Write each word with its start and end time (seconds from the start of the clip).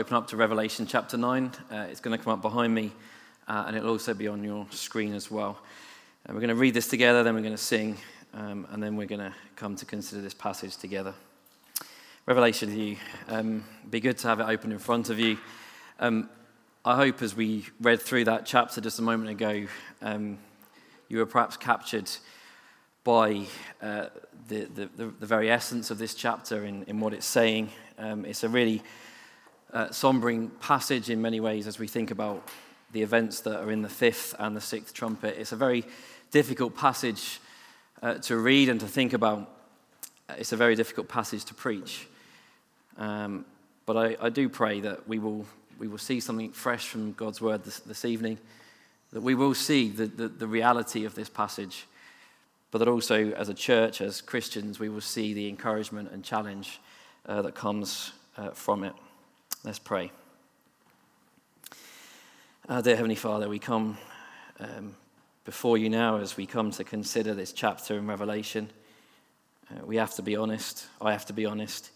Open 0.00 0.16
up 0.16 0.28
to 0.28 0.36
Revelation 0.38 0.86
chapter 0.86 1.18
9. 1.18 1.52
Uh, 1.70 1.76
it's 1.90 2.00
going 2.00 2.16
to 2.16 2.24
come 2.24 2.32
up 2.32 2.40
behind 2.40 2.74
me, 2.74 2.90
uh, 3.46 3.64
and 3.66 3.76
it'll 3.76 3.90
also 3.90 4.14
be 4.14 4.28
on 4.28 4.42
your 4.42 4.66
screen 4.70 5.12
as 5.12 5.30
well. 5.30 5.58
And 6.24 6.34
we're 6.34 6.40
going 6.40 6.48
to 6.48 6.54
read 6.54 6.72
this 6.72 6.88
together, 6.88 7.22
then 7.22 7.34
we're 7.34 7.42
going 7.42 7.52
to 7.52 7.58
sing, 7.58 7.98
um, 8.32 8.66
and 8.70 8.82
then 8.82 8.96
we're 8.96 9.06
going 9.06 9.20
to 9.20 9.34
come 9.56 9.76
to 9.76 9.84
consider 9.84 10.22
this 10.22 10.32
passage 10.32 10.78
together. 10.78 11.12
Revelation 12.24 12.70
to 12.70 12.74
you. 12.74 12.96
Um, 13.28 13.62
be 13.90 14.00
good 14.00 14.16
to 14.16 14.28
have 14.28 14.40
it 14.40 14.44
open 14.44 14.72
in 14.72 14.78
front 14.78 15.10
of 15.10 15.18
you. 15.18 15.36
Um, 15.98 16.30
I 16.82 16.96
hope 16.96 17.20
as 17.20 17.36
we 17.36 17.66
read 17.78 18.00
through 18.00 18.24
that 18.24 18.46
chapter 18.46 18.80
just 18.80 19.00
a 19.00 19.02
moment 19.02 19.28
ago, 19.28 19.66
um, 20.00 20.38
you 21.10 21.18
were 21.18 21.26
perhaps 21.26 21.58
captured 21.58 22.10
by 23.04 23.44
uh, 23.82 24.06
the, 24.48 24.64
the, 24.64 24.88
the, 24.96 25.26
very 25.26 25.50
essence 25.50 25.90
of 25.90 25.98
this 25.98 26.14
chapter 26.14 26.64
in, 26.64 26.84
in 26.84 27.00
what 27.00 27.12
it's 27.12 27.26
saying. 27.26 27.68
Um, 27.98 28.24
it's 28.24 28.44
a 28.44 28.48
really 28.48 28.82
uh, 29.72 29.88
sombering 29.90 30.50
passage 30.60 31.10
in 31.10 31.22
many 31.22 31.40
ways 31.40 31.66
as 31.66 31.78
we 31.78 31.86
think 31.86 32.10
about 32.10 32.48
the 32.92 33.02
events 33.02 33.40
that 33.40 33.60
are 33.60 33.70
in 33.70 33.82
the 33.82 33.88
fifth 33.88 34.34
and 34.38 34.56
the 34.56 34.60
sixth 34.60 34.94
trumpet. 34.94 35.36
It's 35.38 35.52
a 35.52 35.56
very 35.56 35.84
difficult 36.30 36.76
passage 36.76 37.40
uh, 38.02 38.14
to 38.14 38.36
read 38.36 38.68
and 38.68 38.80
to 38.80 38.86
think 38.86 39.12
about. 39.12 39.48
It's 40.38 40.52
a 40.52 40.56
very 40.56 40.74
difficult 40.74 41.08
passage 41.08 41.44
to 41.46 41.54
preach. 41.54 42.06
Um, 42.96 43.44
but 43.86 43.96
I, 43.96 44.16
I, 44.26 44.28
do 44.28 44.48
pray 44.48 44.80
that 44.80 45.08
we 45.08 45.18
will, 45.18 45.46
we 45.78 45.88
will 45.88 45.98
see 45.98 46.20
something 46.20 46.52
fresh 46.52 46.86
from 46.86 47.12
God's 47.12 47.40
word 47.40 47.64
this, 47.64 47.80
this 47.80 48.04
evening, 48.04 48.38
that 49.12 49.22
we 49.22 49.34
will 49.34 49.54
see 49.54 49.88
the, 49.88 50.06
the, 50.06 50.28
the 50.28 50.46
reality 50.46 51.04
of 51.04 51.14
this 51.14 51.28
passage, 51.28 51.86
but 52.70 52.78
that 52.78 52.88
also 52.88 53.32
as 53.32 53.48
a 53.48 53.54
church, 53.54 54.00
as 54.00 54.20
Christians, 54.20 54.78
we 54.78 54.88
will 54.88 55.00
see 55.00 55.32
the 55.32 55.48
encouragement 55.48 56.10
and 56.12 56.22
challenge 56.22 56.80
uh, 57.26 57.42
that 57.42 57.54
comes 57.54 58.12
uh, 58.36 58.50
from 58.50 58.84
it. 58.84 58.92
Let's 59.62 59.78
pray. 59.78 60.10
Our 62.66 62.80
dear 62.80 62.96
Heavenly 62.96 63.14
Father, 63.14 63.46
we 63.46 63.58
come 63.58 63.98
um, 64.58 64.96
before 65.44 65.76
you 65.76 65.90
now 65.90 66.16
as 66.16 66.34
we 66.34 66.46
come 66.46 66.70
to 66.70 66.82
consider 66.82 67.34
this 67.34 67.52
chapter 67.52 67.98
in 67.98 68.06
Revelation. 68.06 68.70
Uh, 69.70 69.84
we 69.84 69.96
have 69.96 70.14
to 70.14 70.22
be 70.22 70.34
honest. 70.34 70.86
I 70.98 71.12
have 71.12 71.26
to 71.26 71.34
be 71.34 71.44
honest. 71.44 71.90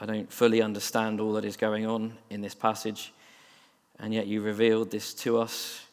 I 0.00 0.06
don't 0.06 0.32
fully 0.32 0.60
understand 0.60 1.20
all 1.20 1.34
that 1.34 1.44
is 1.44 1.56
going 1.56 1.86
on 1.86 2.14
in 2.30 2.40
this 2.40 2.56
passage, 2.56 3.12
and 4.00 4.12
yet 4.12 4.26
you 4.26 4.40
revealed 4.40 4.90
this 4.90 5.14
to 5.14 5.38
us 5.38 5.86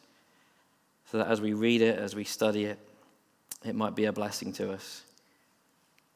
so 1.12 1.18
that 1.18 1.28
as 1.28 1.40
we 1.40 1.52
read 1.52 1.82
it, 1.82 2.00
as 2.00 2.16
we 2.16 2.24
study 2.24 2.64
it, 2.64 2.80
it 3.64 3.76
might 3.76 3.94
be 3.94 4.06
a 4.06 4.12
blessing 4.12 4.52
to 4.54 4.72
us. 4.72 5.04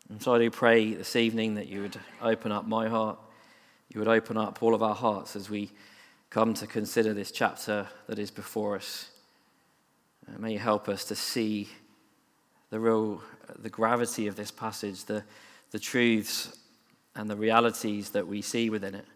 And 0.09 0.20
so 0.20 0.35
I 0.35 0.39
do 0.41 0.51
pray 0.51 0.95
this 0.95 1.15
evening 1.15 1.55
that 1.55 1.69
you 1.69 1.83
would 1.83 1.97
open 2.20 2.51
up 2.51 2.67
my 2.67 2.89
heart 2.89 3.20
you 3.93 4.01
would 4.01 4.09
open 4.09 4.37
up 4.37 4.63
all 4.63 4.75
of 4.75 4.83
our 4.83 4.95
hearts 4.95 5.37
as 5.37 5.51
we 5.51 5.71
come 6.31 6.55
to 6.55 6.67
consider 6.67 7.15
this 7.15 7.31
chapter 7.31 7.87
that 8.07 8.19
is 8.19 8.31
before 8.31 8.77
us. 8.77 9.11
Uh, 10.29 10.39
may 10.39 10.53
you 10.55 10.59
help 10.59 10.89
us 10.89 11.05
to 11.05 11.15
see 11.15 11.69
the 12.71 12.81
real, 12.81 13.23
the 13.59 13.71
gravity 13.71 14.27
of 14.27 14.35
this 14.35 14.51
passage, 14.51 15.05
the, 15.05 15.23
the 15.71 15.79
truths 15.79 16.59
and 17.15 17.31
the 17.31 17.37
realities 17.37 18.11
that 18.11 18.27
we 18.27 18.43
see 18.43 18.69
within 18.71 18.95
it. 18.95 19.07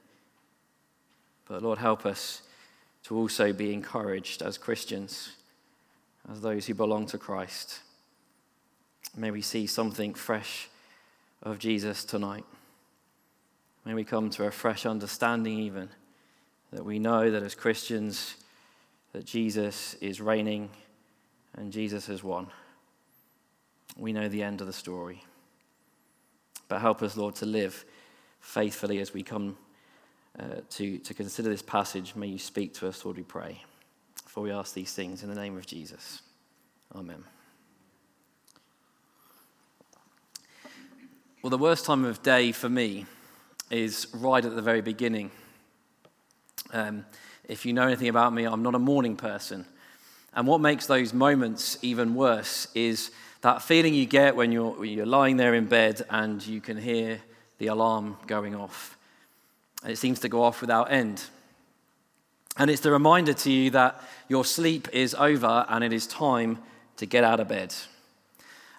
But 1.48 1.62
Lord, 1.62 1.78
help 1.78 2.06
us 2.06 2.42
to 3.04 3.16
also 3.16 3.52
be 3.52 3.72
encouraged 3.72 4.42
as 4.42 4.58
Christians, 4.58 5.30
as 6.30 6.40
those 6.40 6.66
who 6.66 6.74
belong 6.74 7.06
to 7.06 7.18
Christ. 7.18 7.80
May 9.16 9.30
we 9.30 9.40
see 9.42 9.66
something 9.66 10.14
fresh 10.14 10.68
of 11.42 11.58
Jesus 11.58 12.04
tonight. 12.04 12.44
May 13.88 13.94
we 13.94 14.04
come 14.04 14.28
to 14.28 14.44
a 14.44 14.50
fresh 14.50 14.84
understanding, 14.84 15.60
even 15.60 15.88
that 16.72 16.84
we 16.84 16.98
know 16.98 17.30
that 17.30 17.42
as 17.42 17.54
Christians, 17.54 18.34
that 19.14 19.24
Jesus 19.24 19.94
is 19.94 20.20
reigning 20.20 20.68
and 21.54 21.72
Jesus 21.72 22.06
has 22.08 22.22
won. 22.22 22.48
We 23.96 24.12
know 24.12 24.28
the 24.28 24.42
end 24.42 24.60
of 24.60 24.66
the 24.66 24.74
story. 24.74 25.24
But 26.68 26.82
help 26.82 27.02
us, 27.02 27.16
Lord, 27.16 27.36
to 27.36 27.46
live 27.46 27.86
faithfully 28.40 28.98
as 28.98 29.14
we 29.14 29.22
come 29.22 29.56
uh, 30.38 30.56
to, 30.68 30.98
to 30.98 31.14
consider 31.14 31.48
this 31.48 31.62
passage. 31.62 32.14
May 32.14 32.26
you 32.26 32.38
speak 32.38 32.74
to 32.74 32.88
us, 32.88 33.06
Lord, 33.06 33.16
we 33.16 33.22
pray. 33.22 33.62
For 34.26 34.42
we 34.42 34.50
ask 34.52 34.74
these 34.74 34.92
things 34.92 35.22
in 35.22 35.30
the 35.30 35.40
name 35.40 35.56
of 35.56 35.64
Jesus. 35.64 36.20
Amen. 36.94 37.24
Well, 41.40 41.48
the 41.48 41.56
worst 41.56 41.86
time 41.86 42.04
of 42.04 42.22
day 42.22 42.52
for 42.52 42.68
me 42.68 43.06
is 43.70 44.06
right 44.14 44.44
at 44.44 44.54
the 44.54 44.62
very 44.62 44.80
beginning. 44.80 45.30
Um, 46.72 47.04
if 47.44 47.64
you 47.64 47.72
know 47.72 47.86
anything 47.86 48.08
about 48.08 48.32
me, 48.32 48.44
I'm 48.44 48.62
not 48.62 48.74
a 48.74 48.78
morning 48.78 49.16
person. 49.16 49.64
And 50.34 50.46
what 50.46 50.60
makes 50.60 50.86
those 50.86 51.12
moments 51.12 51.78
even 51.82 52.14
worse 52.14 52.68
is 52.74 53.10
that 53.40 53.62
feeling 53.62 53.94
you 53.94 54.06
get 54.06 54.36
when 54.36 54.52
you're, 54.52 54.70
when 54.72 54.90
you're 54.90 55.06
lying 55.06 55.36
there 55.36 55.54
in 55.54 55.66
bed 55.66 56.02
and 56.10 56.44
you 56.46 56.60
can 56.60 56.76
hear 56.76 57.20
the 57.58 57.68
alarm 57.68 58.16
going 58.26 58.54
off. 58.54 58.96
And 59.82 59.92
it 59.92 59.96
seems 59.96 60.20
to 60.20 60.28
go 60.28 60.42
off 60.42 60.60
without 60.60 60.90
end. 60.92 61.24
And 62.56 62.70
it's 62.70 62.80
the 62.80 62.90
reminder 62.90 63.32
to 63.32 63.50
you 63.50 63.70
that 63.70 64.02
your 64.28 64.44
sleep 64.44 64.88
is 64.92 65.14
over 65.14 65.64
and 65.68 65.84
it 65.84 65.92
is 65.92 66.06
time 66.06 66.58
to 66.96 67.06
get 67.06 67.24
out 67.24 67.40
of 67.40 67.48
bed. 67.48 67.74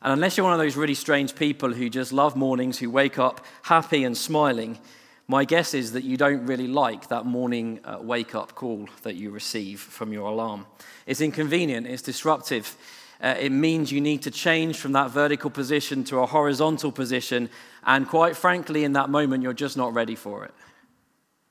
And 0.02 0.14
unless 0.14 0.38
you're 0.38 0.46
one 0.46 0.54
of 0.54 0.60
those 0.60 0.78
really 0.78 0.94
strange 0.94 1.36
people 1.36 1.74
who 1.74 1.90
just 1.90 2.14
love 2.14 2.36
mornings, 2.36 2.78
who 2.78 2.90
wake 2.90 3.20
up 3.20 3.46
happy 3.64 4.04
and 4.04 4.16
smiling, 4.16 4.80
my 5.28 5.46
guess 5.46 5.74
is 5.74 5.92
that 5.92 6.04
you 6.04 6.18
don't 6.18 6.46
really 6.48 6.68
like 6.68 7.10
that 7.10 7.26
morning 7.26 7.80
uh, 7.84 8.00
wake 8.02 8.34
up 8.34 8.56
call 8.56 8.90
that 9.04 9.16
you 9.16 9.30
receive 9.30 9.80
from 9.80 10.12
your 10.12 10.28
alarm. 10.28 10.66
It's 11.06 11.22
inconvenient, 11.22 11.86
it's 11.86 12.02
disruptive. 12.02 12.76
Uh, 13.22 13.36
it 13.40 13.52
means 13.52 13.92
you 13.92 14.02
need 14.02 14.22
to 14.24 14.32
change 14.32 14.78
from 14.78 14.94
that 14.94 15.12
vertical 15.12 15.50
position 15.50 16.04
to 16.06 16.20
a 16.20 16.26
horizontal 16.26 16.92
position, 16.92 17.50
and 17.84 18.08
quite 18.08 18.36
frankly, 18.36 18.86
in 18.86 18.94
that 18.94 19.10
moment, 19.10 19.44
you're 19.44 19.54
just 19.54 19.78
not 19.78 19.94
ready 19.94 20.16
for 20.16 20.46
it. 20.46 20.54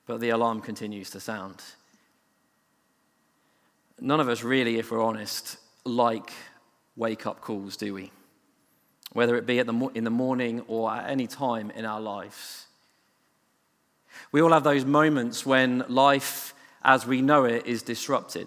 But 0.06 0.20
the 0.20 0.30
alarm 0.30 0.60
continues 0.62 1.10
to 1.10 1.20
sound. 1.20 1.62
None 4.00 4.18
of 4.18 4.28
us 4.28 4.42
really, 4.42 4.78
if 4.78 4.90
we're 4.90 5.04
honest, 5.04 5.58
like 5.84 6.32
wake 6.96 7.26
up 7.26 7.40
calls, 7.42 7.76
do 7.76 7.94
we? 7.94 8.10
Whether 9.18 9.34
it 9.34 9.46
be 9.46 9.60
the, 9.60 9.90
in 9.96 10.04
the 10.04 10.10
morning 10.10 10.62
or 10.68 10.92
at 10.92 11.10
any 11.10 11.26
time 11.26 11.72
in 11.72 11.84
our 11.84 12.00
lives. 12.00 12.66
We 14.30 14.40
all 14.40 14.52
have 14.52 14.62
those 14.62 14.84
moments 14.84 15.44
when 15.44 15.84
life 15.88 16.54
as 16.84 17.04
we 17.04 17.20
know 17.20 17.44
it 17.44 17.66
is 17.66 17.82
disrupted. 17.82 18.46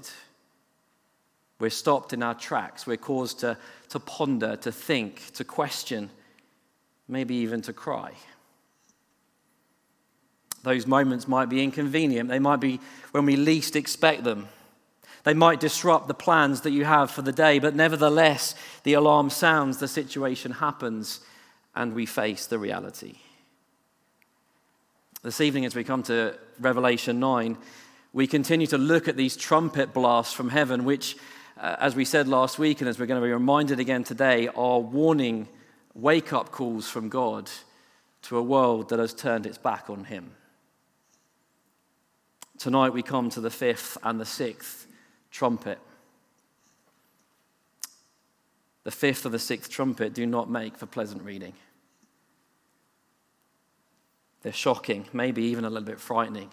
We're 1.59 1.71
stopped 1.71 2.13
in 2.13 2.23
our 2.23 2.33
tracks. 2.33 2.87
We're 2.87 2.95
caused 2.95 3.41
to, 3.41 3.57
to 3.89 3.99
ponder, 3.99 4.55
to 4.55 4.71
think, 4.71 5.33
to 5.33 5.43
question, 5.43 6.09
maybe 7.05 7.35
even 7.35 7.61
to 7.63 7.73
cry. 7.73 8.13
Those 10.63 10.87
moments 10.87 11.27
might 11.27 11.49
be 11.49 11.61
inconvenient. 11.61 12.29
They 12.29 12.39
might 12.39 12.61
be 12.61 12.79
when 13.11 13.25
we 13.25 13.35
least 13.35 13.75
expect 13.75 14.23
them. 14.23 14.47
They 15.23 15.33
might 15.33 15.59
disrupt 15.59 16.07
the 16.07 16.13
plans 16.13 16.61
that 16.61 16.71
you 16.71 16.85
have 16.85 17.11
for 17.11 17.21
the 17.21 17.31
day, 17.31 17.59
but 17.59 17.75
nevertheless, 17.75 18.55
the 18.83 18.93
alarm 18.93 19.29
sounds, 19.29 19.77
the 19.77 19.87
situation 19.87 20.53
happens, 20.53 21.19
and 21.75 21.93
we 21.93 22.05
face 22.05 22.47
the 22.47 22.57
reality. 22.57 23.15
This 25.21 25.39
evening, 25.39 25.65
as 25.65 25.75
we 25.75 25.83
come 25.83 26.01
to 26.03 26.35
Revelation 26.59 27.19
9, 27.19 27.55
we 28.13 28.25
continue 28.25 28.67
to 28.67 28.77
look 28.77 29.07
at 29.07 29.15
these 29.15 29.37
trumpet 29.37 29.93
blasts 29.93 30.33
from 30.33 30.49
heaven, 30.49 30.83
which, 30.83 31.15
uh, 31.59 31.75
as 31.79 31.95
we 31.95 32.03
said 32.03 32.27
last 32.27 32.57
week, 32.57 32.81
and 32.81 32.89
as 32.89 32.97
we're 32.97 33.05
going 33.05 33.21
to 33.21 33.25
be 33.25 33.31
reminded 33.31 33.79
again 33.79 34.03
today, 34.03 34.47
are 34.47 34.79
warning 34.79 35.47
wake 35.93 36.33
up 36.33 36.51
calls 36.51 36.89
from 36.89 37.09
God 37.09 37.49
to 38.23 38.37
a 38.37 38.43
world 38.43 38.89
that 38.89 38.99
has 38.99 39.13
turned 39.13 39.45
its 39.45 39.57
back 39.59 39.89
on 39.89 40.05
Him. 40.05 40.31
Tonight, 42.57 42.93
we 42.93 43.03
come 43.03 43.29
to 43.29 43.41
the 43.41 43.49
fifth 43.49 43.97
and 44.03 44.19
the 44.19 44.25
sixth 44.25 44.87
trumpet. 45.31 45.79
The 48.83 48.91
fifth 48.91 49.25
or 49.25 49.29
the 49.29 49.39
sixth 49.39 49.71
trumpet 49.71 50.13
do 50.13 50.25
not 50.25 50.49
make 50.49 50.77
for 50.77 50.85
pleasant 50.85 51.23
reading. 51.23 51.53
They're 54.41 54.51
shocking, 54.51 55.05
maybe 55.13 55.43
even 55.43 55.65
a 55.65 55.69
little 55.69 55.85
bit 55.85 55.99
frightening 55.99 56.49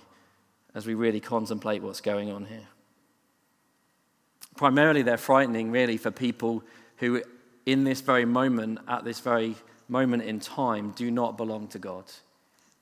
as 0.74 0.86
we 0.86 0.94
really 0.94 1.20
contemplate 1.20 1.82
what's 1.82 2.00
going 2.00 2.30
on 2.30 2.44
here. 2.46 2.68
Primarily, 4.56 5.02
they're 5.02 5.16
frightening, 5.16 5.70
really, 5.70 5.96
for 5.96 6.10
people 6.10 6.62
who, 6.98 7.22
in 7.64 7.84
this 7.84 8.00
very 8.00 8.24
moment, 8.24 8.80
at 8.88 9.04
this 9.04 9.20
very 9.20 9.54
moment 9.88 10.24
in 10.24 10.40
time, 10.40 10.90
do 10.90 11.10
not 11.10 11.36
belong 11.36 11.68
to 11.68 11.78
God. 11.78 12.04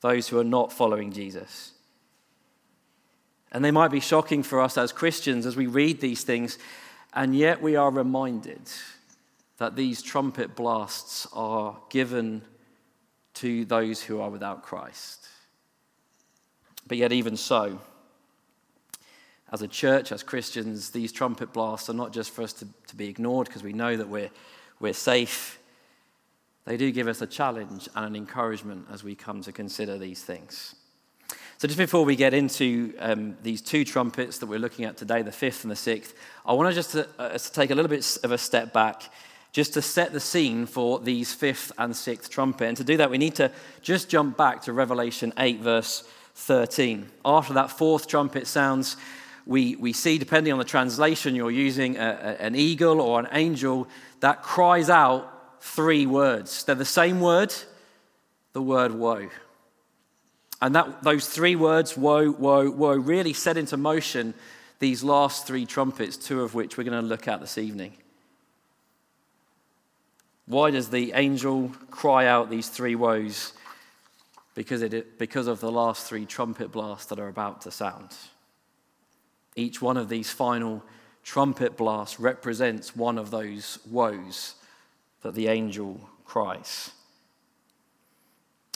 Those 0.01 0.27
who 0.27 0.39
are 0.39 0.43
not 0.43 0.73
following 0.73 1.11
Jesus. 1.11 1.73
And 3.51 3.63
they 3.63 3.71
might 3.71 3.91
be 3.91 3.99
shocking 3.99 4.43
for 4.43 4.61
us 4.61 4.77
as 4.77 4.91
Christians 4.91 5.45
as 5.45 5.55
we 5.55 5.67
read 5.67 6.01
these 6.01 6.23
things, 6.23 6.57
and 7.13 7.35
yet 7.35 7.61
we 7.61 7.75
are 7.75 7.89
reminded 7.89 8.61
that 9.57 9.75
these 9.75 10.01
trumpet 10.01 10.55
blasts 10.55 11.27
are 11.33 11.77
given 11.89 12.41
to 13.35 13.65
those 13.65 14.03
who 14.03 14.19
are 14.19 14.29
without 14.29 14.63
Christ. 14.63 15.27
But 16.87 16.97
yet, 16.97 17.11
even 17.11 17.37
so, 17.37 17.79
as 19.51 19.61
a 19.61 19.67
church, 19.67 20.11
as 20.11 20.23
Christians, 20.23 20.89
these 20.89 21.11
trumpet 21.11 21.53
blasts 21.53 21.89
are 21.89 21.93
not 21.93 22.13
just 22.13 22.31
for 22.31 22.41
us 22.41 22.53
to, 22.53 22.67
to 22.87 22.95
be 22.95 23.07
ignored 23.07 23.47
because 23.47 23.63
we 23.63 23.73
know 23.73 23.95
that 23.95 24.09
we're, 24.09 24.29
we're 24.79 24.93
safe. 24.93 25.59
They 26.65 26.77
do 26.77 26.91
give 26.91 27.07
us 27.07 27.21
a 27.21 27.27
challenge 27.27 27.87
and 27.95 28.05
an 28.05 28.15
encouragement 28.15 28.87
as 28.91 29.03
we 29.03 29.15
come 29.15 29.41
to 29.41 29.51
consider 29.51 29.97
these 29.97 30.23
things. 30.23 30.75
So, 31.59 31.67
just 31.67 31.79
before 31.79 32.05
we 32.05 32.15
get 32.15 32.35
into 32.35 32.93
um, 32.99 33.35
these 33.41 33.63
two 33.63 33.83
trumpets 33.83 34.37
that 34.37 34.45
we're 34.45 34.59
looking 34.59 34.85
at 34.85 34.95
today, 34.95 35.23
the 35.23 35.31
fifth 35.31 35.63
and 35.63 35.71
the 35.71 35.75
sixth, 35.75 36.13
I 36.45 36.53
want 36.53 36.69
to 36.69 36.75
just 36.75 36.91
to, 36.91 37.07
uh, 37.17 37.35
to 37.35 37.51
take 37.51 37.71
a 37.71 37.75
little 37.75 37.89
bit 37.89 38.17
of 38.23 38.31
a 38.31 38.37
step 38.37 38.73
back 38.73 39.11
just 39.53 39.73
to 39.73 39.81
set 39.81 40.13
the 40.13 40.19
scene 40.19 40.67
for 40.67 40.99
these 40.99 41.33
fifth 41.33 41.71
and 41.79 41.95
sixth 41.95 42.29
trumpet. 42.29 42.67
And 42.67 42.77
to 42.77 42.83
do 42.83 42.97
that, 42.97 43.09
we 43.09 43.17
need 43.17 43.33
to 43.35 43.51
just 43.81 44.07
jump 44.07 44.37
back 44.37 44.61
to 44.63 44.73
Revelation 44.73 45.33
8, 45.35 45.61
verse 45.61 46.07
13. 46.35 47.09
After 47.25 47.53
that 47.53 47.71
fourth 47.71 48.07
trumpet 48.07 48.45
sounds, 48.45 48.95
we, 49.47 49.75
we 49.77 49.93
see, 49.93 50.19
depending 50.19 50.53
on 50.53 50.59
the 50.59 50.65
translation, 50.65 51.33
you're 51.33 51.49
using 51.49 51.97
a, 51.97 52.37
a, 52.39 52.43
an 52.43 52.55
eagle 52.55 53.01
or 53.01 53.19
an 53.19 53.29
angel 53.31 53.87
that 54.19 54.43
cries 54.43 54.91
out 54.91 55.63
three 55.63 56.05
words. 56.05 56.65
They're 56.65 56.75
the 56.75 56.85
same 56.85 57.19
word, 57.19 57.51
the 58.53 58.61
word 58.61 58.91
woe. 58.91 59.29
And 60.61 60.75
that, 60.75 61.03
those 61.03 61.27
three 61.27 61.55
words, 61.55 61.95
woe, 61.95 62.31
woe, 62.31 62.69
woe, 62.69 62.95
really 62.95 63.33
set 63.33 63.57
into 63.57 63.77
motion 63.77 64.33
these 64.79 65.03
last 65.03 65.45
three 65.45 65.65
trumpets, 65.65 66.17
two 66.17 66.41
of 66.41 66.53
which 66.53 66.77
we're 66.77 66.83
going 66.83 67.01
to 67.01 67.07
look 67.07 67.27
at 67.27 67.39
this 67.39 67.57
evening. 67.57 67.93
Why 70.45 70.71
does 70.71 70.89
the 70.89 71.11
angel 71.13 71.71
cry 71.91 72.25
out 72.25 72.49
these 72.49 72.69
three 72.69 72.95
woes? 72.95 73.53
Because, 74.55 74.81
it, 74.81 75.19
because 75.19 75.47
of 75.47 75.59
the 75.59 75.71
last 75.71 76.07
three 76.07 76.25
trumpet 76.25 76.71
blasts 76.71 77.07
that 77.07 77.19
are 77.19 77.27
about 77.27 77.61
to 77.61 77.71
sound. 77.71 78.15
Each 79.55 79.81
one 79.81 79.97
of 79.97 80.09
these 80.09 80.31
final 80.31 80.83
trumpet 81.23 81.77
blasts 81.77 82.19
represents 82.19 82.95
one 82.95 83.17
of 83.17 83.29
those 83.29 83.79
woes 83.89 84.55
that 85.21 85.35
the 85.35 85.47
angel 85.47 85.99
cries. 86.25 86.91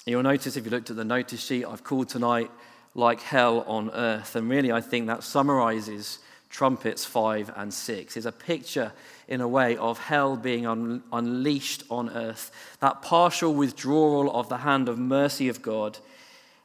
You'll 0.05 0.23
notice 0.23 0.57
if 0.57 0.65
you 0.65 0.71
looked 0.71 0.89
at 0.89 0.95
the 0.95 1.05
notice 1.05 1.43
sheet, 1.43 1.63
I've 1.63 1.83
called 1.83 2.09
tonight 2.09 2.49
like 2.95 3.21
hell 3.21 3.61
on 3.61 3.91
earth. 3.91 4.35
And 4.35 4.49
really, 4.49 4.71
I 4.71 4.81
think 4.81 5.07
that 5.07 5.23
summarizes 5.23 6.19
trumpets 6.49 7.05
5 7.05 7.51
and 7.55 7.71
6. 7.71 8.17
It's 8.17 8.25
a 8.25 8.31
picture, 8.31 8.91
in 9.27 9.41
a 9.41 9.47
way, 9.47 9.77
of 9.77 9.99
hell 9.99 10.35
being 10.37 10.65
un- 10.65 11.03
unleashed 11.13 11.83
on 11.89 12.09
earth. 12.09 12.51
That 12.79 13.03
partial 13.03 13.53
withdrawal 13.53 14.35
of 14.35 14.49
the 14.49 14.57
hand 14.57 14.89
of 14.89 14.97
mercy 14.97 15.49
of 15.49 15.61
God 15.61 15.99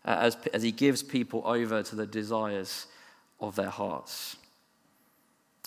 uh, 0.06 0.16
as, 0.18 0.36
as 0.54 0.62
he 0.62 0.72
gives 0.72 1.02
people 1.02 1.42
over 1.44 1.82
to 1.82 1.94
the 1.94 2.06
desires 2.06 2.86
of 3.38 3.54
their 3.54 3.70
hearts. 3.70 4.36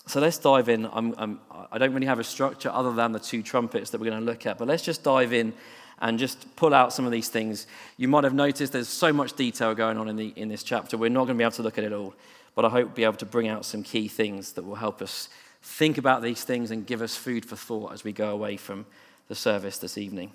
So 0.07 0.19
let's 0.19 0.39
dive 0.39 0.69
in. 0.69 0.87
I'm, 0.91 1.13
I'm, 1.19 1.39
I 1.71 1.77
do 1.77 1.85
not 1.85 1.93
really 1.93 2.07
have 2.07 2.19
a 2.19 2.23
structure 2.23 2.71
other 2.71 2.93
than 2.93 3.11
the 3.11 3.19
two 3.19 3.43
trumpets 3.43 3.91
that 3.91 4.01
we're 4.01 4.09
going 4.09 4.19
to 4.19 4.25
look 4.25 4.47
at, 4.47 4.57
but 4.57 4.67
let's 4.67 4.83
just 4.83 5.03
dive 5.03 5.33
in 5.33 5.53
and 6.01 6.17
just 6.17 6.55
pull 6.55 6.73
out 6.73 6.93
some 6.93 7.05
of 7.05 7.11
these 7.11 7.29
things. 7.29 7.67
You 7.97 8.07
might 8.07 8.23
have 8.23 8.33
noticed 8.33 8.73
there's 8.73 8.87
so 8.87 9.11
much 9.11 9.33
detail 9.33 9.75
going 9.75 9.97
on 9.97 10.07
in, 10.07 10.15
the, 10.15 10.33
in 10.35 10.47
this 10.47 10.63
chapter. 10.63 10.97
We're 10.97 11.09
not 11.09 11.25
going 11.25 11.37
to 11.37 11.41
be 11.41 11.43
able 11.43 11.51
to 11.51 11.63
look 11.63 11.77
at 11.77 11.83
it 11.83 11.93
all, 11.93 12.13
but 12.55 12.65
I 12.65 12.69
hope 12.69 12.95
be 12.95 13.03
able 13.03 13.15
to 13.15 13.25
bring 13.25 13.47
out 13.47 13.65
some 13.65 13.83
key 13.83 14.07
things 14.07 14.53
that 14.53 14.63
will 14.63 14.75
help 14.75 15.01
us 15.01 15.29
think 15.61 15.97
about 15.97 16.21
these 16.21 16.43
things 16.43 16.71
and 16.71 16.85
give 16.85 17.01
us 17.01 17.15
food 17.15 17.45
for 17.45 17.55
thought 17.55 17.93
as 17.93 18.03
we 18.03 18.13
go 18.13 18.31
away 18.31 18.57
from 18.57 18.85
the 19.27 19.35
service 19.35 19.77
this 19.77 19.97
evening. 19.97 20.31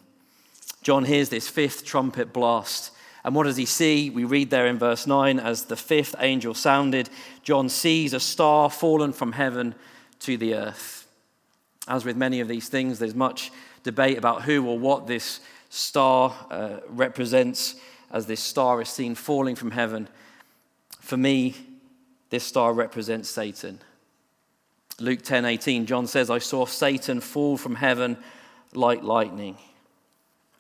John 0.83 1.05
hears 1.05 1.31
this 1.31 1.49
fifth 1.49 1.85
trumpet 1.85 2.33
blast. 2.33 2.93
And 3.25 3.35
what 3.35 3.45
does 3.45 3.57
he 3.57 3.65
see? 3.65 4.11
We 4.11 4.25
read 4.25 4.51
there 4.51 4.67
in 4.67 4.79
verse 4.79 5.07
9 5.07 5.41
as 5.41 5.65
the 5.65 5.77
fifth 5.77 6.15
angel 6.19 6.53
sounded, 6.53 7.09
John 7.43 7.71
sees 7.71 8.13
a 8.13 8.21
star 8.21 8.69
fallen 8.69 9.15
from 9.15 9.33
heaven 9.33 9.75
to 10.21 10.37
the 10.37 10.55
earth. 10.55 10.94
As 11.87 12.05
with 12.05 12.17
many 12.17 12.41
of 12.41 12.49
these 12.49 12.69
things, 12.69 12.99
there's 12.99 13.15
much 13.15 13.53
debate 13.83 14.17
about 14.17 14.43
who 14.43 14.67
or 14.67 14.79
what 14.79 15.07
this 15.07 15.41
star 15.69 16.35
uh, 16.51 16.79
represents 16.89 17.77
as 18.11 18.27
this 18.27 18.41
star 18.41 18.81
is 18.81 18.89
seen 18.89 19.15
falling 19.15 19.57
from 19.57 19.73
heaven. 19.73 20.09
For 21.01 21.17
me, 21.17 21.55
this 22.31 22.45
star 22.45 22.73
represents 22.73 23.29
Satan. 23.29 23.81
Luke 25.01 25.23
10:18 25.23 25.87
John 25.87 26.07
says 26.07 26.31
I 26.31 26.39
saw 26.39 26.65
Satan 26.65 27.21
fall 27.21 27.57
from 27.57 27.75
heaven 27.75 28.17
like 28.73 29.03
lightning. 29.03 29.59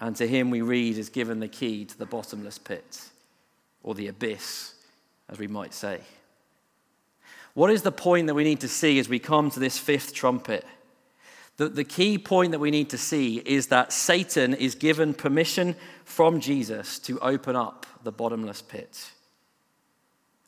And 0.00 0.16
to 0.16 0.26
him 0.26 0.50
we 0.50 0.60
read 0.60 0.98
is 0.98 1.08
given 1.08 1.40
the 1.40 1.48
key 1.48 1.84
to 1.84 1.96
the 1.96 2.06
bottomless 2.06 2.58
pit 2.58 3.10
or 3.82 3.94
the 3.94 4.08
abyss 4.08 4.74
as 5.28 5.38
we 5.38 5.46
might 5.46 5.72
say. 5.72 6.00
What 7.54 7.70
is 7.70 7.82
the 7.82 7.92
point 7.92 8.26
that 8.26 8.34
we 8.34 8.44
need 8.44 8.60
to 8.60 8.68
see 8.68 8.98
as 8.98 9.08
we 9.08 9.20
come 9.20 9.50
to 9.50 9.60
this 9.60 9.78
fifth 9.78 10.12
trumpet? 10.12 10.64
The, 11.56 11.68
the 11.68 11.84
key 11.84 12.18
point 12.18 12.50
that 12.50 12.58
we 12.58 12.70
need 12.70 12.90
to 12.90 12.98
see 12.98 13.36
is 13.38 13.68
that 13.68 13.92
Satan 13.92 14.54
is 14.54 14.74
given 14.74 15.14
permission 15.14 15.76
from 16.04 16.40
Jesus 16.40 16.98
to 17.00 17.18
open 17.20 17.54
up 17.54 17.86
the 18.02 18.10
bottomless 18.10 18.60
pit. 18.60 19.10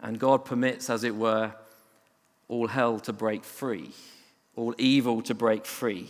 And 0.00 0.18
God 0.18 0.44
permits, 0.44 0.90
as 0.90 1.04
it 1.04 1.14
were, 1.14 1.52
all 2.48 2.66
hell 2.66 2.98
to 3.00 3.12
break 3.12 3.44
free, 3.44 3.90
all 4.56 4.74
evil 4.78 5.22
to 5.22 5.34
break 5.34 5.64
free, 5.64 6.08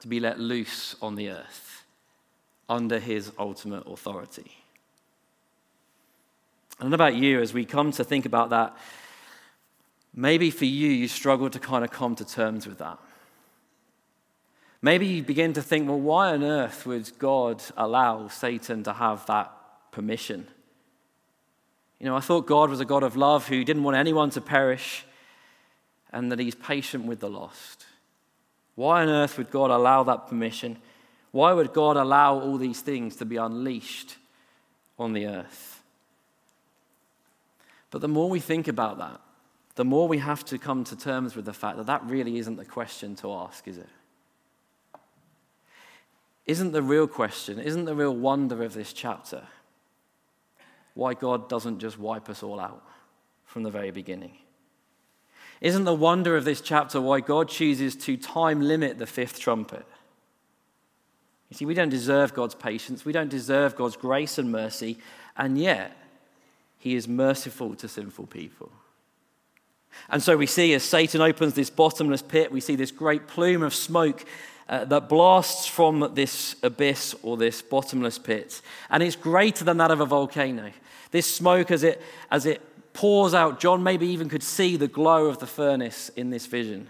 to 0.00 0.08
be 0.08 0.20
let 0.20 0.38
loose 0.38 0.96
on 1.02 1.16
the 1.16 1.30
earth 1.30 1.84
under 2.68 2.98
his 2.98 3.32
ultimate 3.38 3.86
authority. 3.86 4.50
I 6.78 6.82
don't 6.82 6.90
know 6.90 6.96
about 6.96 7.14
you, 7.14 7.40
as 7.40 7.52
we 7.52 7.64
come 7.64 7.92
to 7.92 8.04
think 8.04 8.24
about 8.24 8.50
that, 8.50 8.76
maybe 10.14 10.50
for 10.50 10.64
you, 10.64 10.88
you 10.88 11.08
struggle 11.08 11.50
to 11.50 11.58
kind 11.58 11.84
of 11.84 11.90
come 11.90 12.16
to 12.16 12.24
terms 12.24 12.66
with 12.66 12.78
that. 12.78 12.98
Maybe 14.84 15.06
you 15.06 15.22
begin 15.22 15.54
to 15.54 15.62
think, 15.62 15.88
well, 15.88 15.98
why 15.98 16.34
on 16.34 16.44
earth 16.44 16.84
would 16.84 17.10
God 17.18 17.62
allow 17.74 18.28
Satan 18.28 18.82
to 18.82 18.92
have 18.92 19.24
that 19.24 19.50
permission? 19.92 20.46
You 21.98 22.04
know, 22.04 22.14
I 22.14 22.20
thought 22.20 22.46
God 22.46 22.68
was 22.68 22.80
a 22.80 22.84
God 22.84 23.02
of 23.02 23.16
love 23.16 23.48
who 23.48 23.64
didn't 23.64 23.82
want 23.82 23.96
anyone 23.96 24.28
to 24.28 24.42
perish 24.42 25.06
and 26.12 26.30
that 26.30 26.38
he's 26.38 26.54
patient 26.54 27.06
with 27.06 27.20
the 27.20 27.30
lost. 27.30 27.86
Why 28.74 29.00
on 29.00 29.08
earth 29.08 29.38
would 29.38 29.50
God 29.50 29.70
allow 29.70 30.02
that 30.02 30.26
permission? 30.26 30.76
Why 31.30 31.54
would 31.54 31.72
God 31.72 31.96
allow 31.96 32.38
all 32.38 32.58
these 32.58 32.82
things 32.82 33.16
to 33.16 33.24
be 33.24 33.38
unleashed 33.38 34.18
on 34.98 35.14
the 35.14 35.24
earth? 35.28 35.82
But 37.90 38.02
the 38.02 38.08
more 38.08 38.28
we 38.28 38.38
think 38.38 38.68
about 38.68 38.98
that, 38.98 39.18
the 39.76 39.84
more 39.86 40.06
we 40.06 40.18
have 40.18 40.44
to 40.44 40.58
come 40.58 40.84
to 40.84 40.94
terms 40.94 41.34
with 41.34 41.46
the 41.46 41.54
fact 41.54 41.78
that 41.78 41.86
that 41.86 42.04
really 42.04 42.36
isn't 42.36 42.56
the 42.56 42.66
question 42.66 43.16
to 43.16 43.32
ask, 43.32 43.66
is 43.66 43.78
it? 43.78 43.88
Isn't 46.46 46.72
the 46.72 46.82
real 46.82 47.06
question, 47.06 47.58
isn't 47.58 47.84
the 47.84 47.94
real 47.94 48.14
wonder 48.14 48.62
of 48.62 48.74
this 48.74 48.92
chapter 48.92 49.44
why 50.94 51.14
God 51.14 51.48
doesn't 51.48 51.80
just 51.80 51.98
wipe 51.98 52.28
us 52.28 52.42
all 52.42 52.60
out 52.60 52.84
from 53.44 53.62
the 53.62 53.70
very 53.70 53.90
beginning? 53.90 54.36
Isn't 55.60 55.84
the 55.84 55.94
wonder 55.94 56.36
of 56.36 56.44
this 56.44 56.60
chapter 56.60 57.00
why 57.00 57.20
God 57.20 57.48
chooses 57.48 57.96
to 57.96 58.16
time 58.16 58.60
limit 58.60 58.98
the 58.98 59.06
fifth 59.06 59.40
trumpet? 59.40 59.86
You 61.48 61.56
see, 61.56 61.64
we 61.64 61.74
don't 61.74 61.88
deserve 61.88 62.34
God's 62.34 62.54
patience, 62.54 63.04
we 63.04 63.12
don't 63.12 63.30
deserve 63.30 63.76
God's 63.76 63.96
grace 63.96 64.38
and 64.38 64.52
mercy, 64.52 64.98
and 65.36 65.56
yet 65.56 65.96
He 66.78 66.94
is 66.94 67.08
merciful 67.08 67.74
to 67.76 67.88
sinful 67.88 68.26
people. 68.26 68.70
And 70.10 70.22
so 70.22 70.36
we 70.36 70.46
see 70.46 70.74
as 70.74 70.82
Satan 70.82 71.20
opens 71.20 71.54
this 71.54 71.70
bottomless 71.70 72.22
pit, 72.22 72.52
we 72.52 72.60
see 72.60 72.76
this 72.76 72.90
great 72.90 73.26
plume 73.26 73.62
of 73.62 73.74
smoke 73.74 74.24
uh, 74.68 74.84
that 74.86 75.08
blasts 75.08 75.66
from 75.66 76.12
this 76.14 76.56
abyss 76.62 77.14
or 77.22 77.36
this 77.36 77.62
bottomless 77.62 78.18
pit. 78.18 78.60
And 78.90 79.02
it's 79.02 79.16
greater 79.16 79.64
than 79.64 79.76
that 79.78 79.90
of 79.90 80.00
a 80.00 80.06
volcano. 80.06 80.70
This 81.10 81.32
smoke, 81.32 81.70
as 81.70 81.84
it, 81.84 82.00
as 82.30 82.46
it 82.46 82.62
pours 82.92 83.34
out, 83.34 83.60
John 83.60 83.82
maybe 83.82 84.06
even 84.08 84.28
could 84.28 84.42
see 84.42 84.76
the 84.76 84.88
glow 84.88 85.26
of 85.26 85.38
the 85.38 85.46
furnace 85.46 86.08
in 86.10 86.30
this 86.30 86.46
vision. 86.46 86.88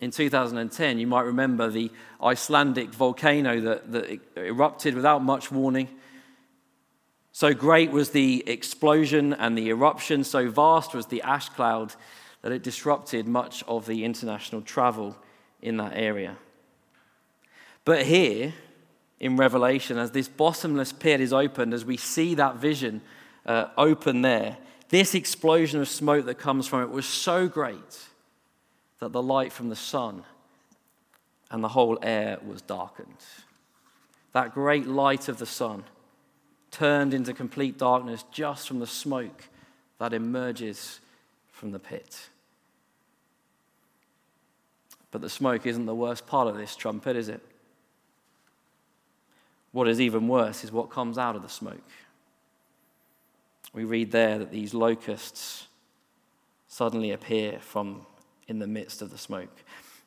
In 0.00 0.10
2010, 0.10 0.98
you 0.98 1.06
might 1.06 1.22
remember 1.22 1.68
the 1.68 1.90
Icelandic 2.22 2.88
volcano 2.88 3.60
that, 3.60 3.92
that 3.92 4.20
erupted 4.36 4.94
without 4.94 5.22
much 5.22 5.52
warning. 5.52 5.88
So 7.32 7.54
great 7.54 7.90
was 7.90 8.10
the 8.10 8.42
explosion 8.46 9.34
and 9.34 9.56
the 9.56 9.68
eruption, 9.68 10.24
so 10.24 10.50
vast 10.50 10.94
was 10.94 11.06
the 11.06 11.22
ash 11.22 11.48
cloud 11.50 11.94
that 12.42 12.52
it 12.52 12.62
disrupted 12.62 13.28
much 13.28 13.62
of 13.68 13.86
the 13.86 14.04
international 14.04 14.62
travel 14.62 15.16
in 15.62 15.76
that 15.78 15.92
area. 15.94 16.36
But 17.84 18.06
here 18.06 18.54
in 19.18 19.36
Revelation, 19.36 19.98
as 19.98 20.10
this 20.10 20.28
bottomless 20.28 20.92
pit 20.92 21.20
is 21.20 21.32
opened, 21.32 21.74
as 21.74 21.84
we 21.84 21.96
see 21.96 22.34
that 22.34 22.56
vision 22.56 23.00
uh, 23.46 23.66
open 23.76 24.22
there, 24.22 24.56
this 24.88 25.14
explosion 25.14 25.80
of 25.80 25.88
smoke 25.88 26.26
that 26.26 26.36
comes 26.36 26.66
from 26.66 26.82
it 26.82 26.90
was 26.90 27.06
so 27.06 27.48
great 27.48 28.06
that 28.98 29.12
the 29.12 29.22
light 29.22 29.52
from 29.52 29.68
the 29.68 29.76
sun 29.76 30.24
and 31.50 31.62
the 31.62 31.68
whole 31.68 31.98
air 32.02 32.38
was 32.46 32.62
darkened. 32.62 33.24
That 34.32 34.54
great 34.54 34.86
light 34.86 35.28
of 35.28 35.38
the 35.38 35.46
sun 35.46 35.84
turned 36.70 37.12
into 37.12 37.32
complete 37.34 37.78
darkness 37.78 38.24
just 38.30 38.68
from 38.68 38.78
the 38.78 38.86
smoke 38.86 39.48
that 39.98 40.12
emerges 40.12 41.00
from 41.50 41.72
the 41.72 41.78
pit. 41.78 42.29
But 45.10 45.20
the 45.20 45.30
smoke 45.30 45.66
isn't 45.66 45.86
the 45.86 45.94
worst 45.94 46.26
part 46.26 46.48
of 46.48 46.56
this 46.56 46.76
trumpet, 46.76 47.16
is 47.16 47.28
it? 47.28 47.40
What 49.72 49.88
is 49.88 50.00
even 50.00 50.28
worse 50.28 50.64
is 50.64 50.72
what 50.72 50.90
comes 50.90 51.18
out 51.18 51.36
of 51.36 51.42
the 51.42 51.48
smoke. 51.48 51.88
We 53.72 53.84
read 53.84 54.10
there 54.10 54.38
that 54.38 54.50
these 54.50 54.74
locusts 54.74 55.68
suddenly 56.66 57.12
appear 57.12 57.58
from 57.60 58.06
in 58.48 58.58
the 58.58 58.66
midst 58.66 59.00
of 59.02 59.10
the 59.10 59.18
smoke. 59.18 59.54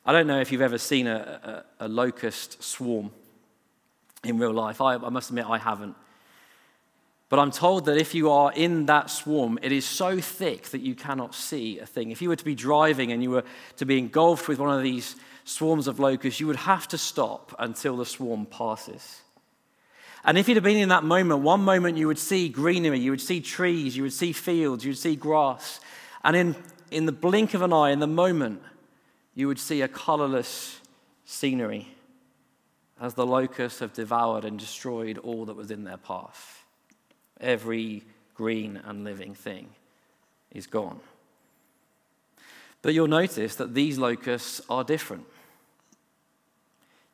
I 0.04 0.12
don't 0.12 0.26
know 0.26 0.40
if 0.40 0.52
you've 0.52 0.60
ever 0.60 0.76
seen 0.76 1.06
a, 1.06 1.64
a, 1.80 1.86
a 1.86 1.88
locust 1.88 2.62
swarm 2.62 3.10
in 4.22 4.38
real 4.38 4.52
life. 4.52 4.80
I, 4.82 4.94
I 4.94 5.08
must 5.08 5.30
admit, 5.30 5.46
I 5.48 5.56
haven't. 5.56 5.96
But 7.34 7.40
I'm 7.40 7.50
told 7.50 7.86
that 7.86 7.96
if 7.96 8.14
you 8.14 8.30
are 8.30 8.52
in 8.52 8.86
that 8.86 9.10
swarm, 9.10 9.58
it 9.60 9.72
is 9.72 9.84
so 9.84 10.20
thick 10.20 10.68
that 10.68 10.82
you 10.82 10.94
cannot 10.94 11.34
see 11.34 11.80
a 11.80 11.84
thing. 11.84 12.12
If 12.12 12.22
you 12.22 12.28
were 12.28 12.36
to 12.36 12.44
be 12.44 12.54
driving 12.54 13.10
and 13.10 13.24
you 13.24 13.30
were 13.30 13.44
to 13.78 13.84
be 13.84 13.98
engulfed 13.98 14.46
with 14.46 14.60
one 14.60 14.72
of 14.72 14.84
these 14.84 15.16
swarms 15.42 15.88
of 15.88 15.98
locusts, 15.98 16.38
you 16.38 16.46
would 16.46 16.54
have 16.54 16.86
to 16.86 16.96
stop 16.96 17.52
until 17.58 17.96
the 17.96 18.06
swarm 18.06 18.46
passes. 18.46 19.22
And 20.24 20.38
if 20.38 20.46
you'd 20.46 20.58
have 20.58 20.62
been 20.62 20.76
in 20.76 20.90
that 20.90 21.02
moment, 21.02 21.40
one 21.40 21.62
moment 21.62 21.98
you 21.98 22.06
would 22.06 22.20
see 22.20 22.48
greenery, 22.48 23.00
you 23.00 23.10
would 23.10 23.20
see 23.20 23.40
trees, 23.40 23.96
you 23.96 24.04
would 24.04 24.12
see 24.12 24.32
fields, 24.32 24.84
you 24.84 24.90
would 24.90 24.98
see 24.98 25.16
grass. 25.16 25.80
And 26.22 26.36
in, 26.36 26.54
in 26.92 27.04
the 27.04 27.10
blink 27.10 27.52
of 27.52 27.62
an 27.62 27.72
eye, 27.72 27.90
in 27.90 27.98
the 27.98 28.06
moment, 28.06 28.62
you 29.34 29.48
would 29.48 29.58
see 29.58 29.82
a 29.82 29.88
colorless 29.88 30.80
scenery 31.24 31.88
as 33.00 33.14
the 33.14 33.26
locusts 33.26 33.80
have 33.80 33.92
devoured 33.92 34.44
and 34.44 34.56
destroyed 34.56 35.18
all 35.18 35.46
that 35.46 35.56
was 35.56 35.72
in 35.72 35.82
their 35.82 35.96
path. 35.96 36.63
Every 37.40 38.02
green 38.34 38.80
and 38.84 39.04
living 39.04 39.34
thing 39.34 39.68
is 40.52 40.66
gone. 40.66 41.00
But 42.82 42.94
you'll 42.94 43.08
notice 43.08 43.56
that 43.56 43.74
these 43.74 43.98
locusts 43.98 44.60
are 44.68 44.84
different. 44.84 45.24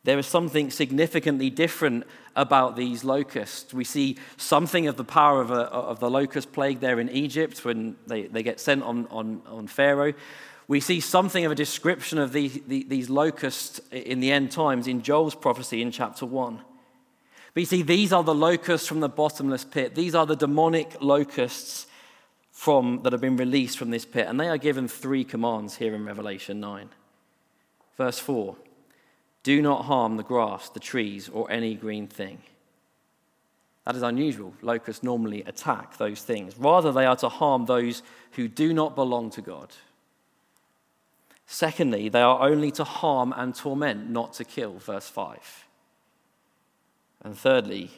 There 0.03 0.19
is 0.19 0.27
something 0.27 0.71
significantly 0.71 1.51
different 1.51 2.05
about 2.35 2.75
these 2.75 3.05
locusts. 3.05 3.75
We 3.75 3.85
see 3.85 4.17
something 4.37 4.87
of 4.87 4.97
the 4.97 5.05
power 5.05 5.41
of, 5.41 5.51
a, 5.51 5.67
of 5.67 6.01
the 6.01 6.11
locust 6.11 6.53
plague 6.53 6.81
there 6.81 6.99
in 6.99 7.11
Egypt 7.11 7.65
when 7.65 7.97
they, 8.07 8.23
they 8.23 8.43
get 8.43 8.61
sent 8.61 8.83
on, 8.83 9.07
on, 9.11 9.43
on 9.47 9.67
Pharaoh. 9.67 10.15
We 10.69 10.81
see 10.81 11.01
something 11.01 11.45
of 11.45 11.53
a 11.53 11.57
description 11.57 12.19
of 12.19 12.33
the, 12.33 12.49
the, 12.67 12.85
these 12.85 13.11
locusts 13.11 13.81
in 13.91 14.21
the 14.21 14.33
end 14.33 14.53
times 14.53 14.87
in 14.87 15.03
Joel's 15.03 15.35
prophecy 15.35 15.83
in 15.83 15.91
chapter 15.91 16.25
1. 16.25 16.61
But 17.55 17.61
you 17.61 17.67
see, 17.67 17.83
these 17.83 18.13
are 18.13 18.23
the 18.23 18.35
locusts 18.35 18.87
from 18.87 19.01
the 19.01 19.09
bottomless 19.09 19.65
pit. 19.65 19.95
These 19.95 20.15
are 20.15 20.27
the 20.27 20.37
demonic 20.37 20.97
locusts 21.01 21.87
from, 22.53 23.01
that 23.03 23.13
have 23.13 23.21
been 23.21 23.37
released 23.37 23.79
from 23.79 23.91
this 23.91 24.05
pit. 24.05 24.27
And 24.29 24.39
they 24.39 24.49
are 24.49 24.59
given 24.59 24.87
three 24.87 25.25
commands 25.25 25.77
here 25.77 25.95
in 25.95 26.05
Revelation 26.05 26.61
9. 26.61 26.91
Verse 27.97 28.19
4 28.19 28.57
do 29.43 29.63
not 29.63 29.87
harm 29.87 30.17
the 30.17 30.23
grass, 30.23 30.69
the 30.69 30.81
trees, 30.81 31.29
or 31.29 31.51
any 31.51 31.75
green 31.75 32.07
thing. 32.07 32.43
That 33.87 33.97
is 33.97 34.03
unusual. 34.03 34.53
Locusts 34.61 35.03
normally 35.03 35.43
attack 35.45 35.97
those 35.97 36.23
things. 36.23 36.59
Rather, 36.59 36.93
they 36.93 37.07
are 37.07 37.17
to 37.17 37.29
harm 37.29 37.65
those 37.65 38.03
who 38.33 38.49
do 38.49 38.75
not 38.75 38.95
belong 38.95 39.31
to 39.31 39.41
God. 39.41 39.71
Secondly, 41.47 42.09
they 42.09 42.21
are 42.21 42.47
only 42.47 42.71
to 42.73 42.85
harm 42.85 43.33
and 43.37 43.55
torment, 43.55 44.11
not 44.11 44.35
to 44.35 44.45
kill. 44.45 44.75
Verse 44.75 45.09
5. 45.09 45.65
And 47.23 47.37
thirdly, 47.37 47.91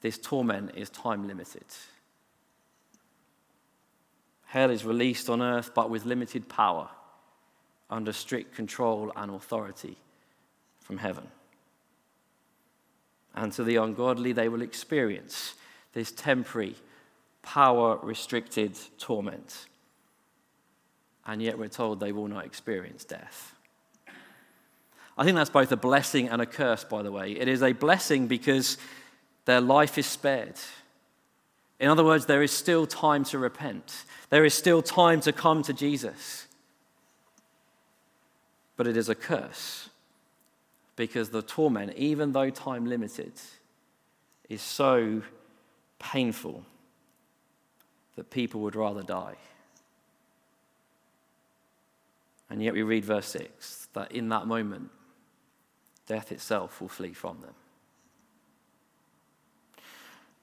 this 0.00 0.18
torment 0.18 0.72
is 0.74 0.90
time 0.90 1.26
limited. 1.26 1.64
Hell 4.46 4.70
is 4.70 4.84
released 4.84 5.28
on 5.28 5.42
earth, 5.42 5.72
but 5.74 5.90
with 5.90 6.06
limited 6.06 6.48
power, 6.48 6.88
under 7.90 8.12
strict 8.12 8.54
control 8.54 9.12
and 9.14 9.30
authority 9.34 9.96
from 10.80 10.98
heaven. 10.98 11.28
And 13.34 13.52
to 13.52 13.64
the 13.64 13.76
ungodly, 13.76 14.32
they 14.32 14.48
will 14.48 14.62
experience 14.62 15.54
this 15.92 16.10
temporary, 16.12 16.76
power 17.42 17.98
restricted 18.02 18.78
torment. 18.98 19.66
And 21.26 21.42
yet 21.42 21.58
we're 21.58 21.68
told 21.68 22.00
they 22.00 22.12
will 22.12 22.28
not 22.28 22.46
experience 22.46 23.04
death. 23.04 23.54
I 25.18 25.24
think 25.24 25.34
that's 25.34 25.50
both 25.50 25.72
a 25.72 25.76
blessing 25.76 26.28
and 26.28 26.40
a 26.40 26.46
curse, 26.46 26.84
by 26.84 27.02
the 27.02 27.10
way. 27.10 27.32
It 27.32 27.48
is 27.48 27.60
a 27.60 27.72
blessing 27.72 28.28
because 28.28 28.78
their 29.46 29.60
life 29.60 29.98
is 29.98 30.06
spared. 30.06 30.54
In 31.80 31.88
other 31.88 32.04
words, 32.04 32.26
there 32.26 32.42
is 32.42 32.52
still 32.52 32.86
time 32.86 33.24
to 33.24 33.38
repent, 33.38 34.04
there 34.30 34.44
is 34.44 34.54
still 34.54 34.80
time 34.80 35.20
to 35.22 35.32
come 35.32 35.62
to 35.64 35.72
Jesus. 35.72 36.46
But 38.76 38.86
it 38.86 38.96
is 38.96 39.08
a 39.08 39.14
curse 39.16 39.88
because 40.94 41.30
the 41.30 41.42
torment, 41.42 41.94
even 41.96 42.30
though 42.30 42.48
time 42.50 42.86
limited, 42.86 43.32
is 44.48 44.62
so 44.62 45.22
painful 45.98 46.62
that 48.14 48.30
people 48.30 48.60
would 48.60 48.76
rather 48.76 49.02
die. 49.02 49.34
And 52.48 52.62
yet 52.62 52.72
we 52.72 52.82
read 52.82 53.04
verse 53.04 53.26
6 53.26 53.88
that 53.94 54.12
in 54.12 54.28
that 54.28 54.46
moment, 54.46 54.90
death 56.08 56.32
itself 56.32 56.80
will 56.80 56.88
flee 56.88 57.12
from 57.12 57.40
them. 57.40 57.54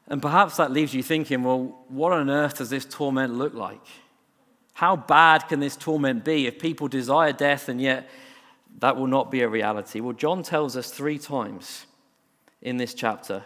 And 0.08 0.22
perhaps 0.22 0.58
that 0.58 0.72
leaves 0.72 0.94
you 0.94 1.02
thinking, 1.02 1.44
well, 1.44 1.84
what 1.90 2.14
on 2.14 2.30
earth 2.30 2.60
does 2.60 2.70
this 2.70 2.86
torment 2.86 3.34
look 3.34 3.54
like? 3.54 3.82
How 4.74 4.96
bad 4.96 5.48
can 5.48 5.60
this 5.60 5.76
torment 5.76 6.24
be 6.24 6.46
if 6.46 6.60
people 6.60 6.88
desire 6.88 7.34
death 7.34 7.68
and 7.68 7.82
yet 7.82 8.08
that 8.80 8.98
will 8.98 9.08
not 9.08 9.32
be 9.32 9.42
a 9.42 9.50
reality. 9.50 10.00
Well, 10.00 10.14
John 10.14 10.44
tells 10.44 10.76
us 10.76 10.92
three 10.92 11.18
times 11.18 11.86
in 12.62 12.78
this 12.78 12.94
chapter 12.94 13.44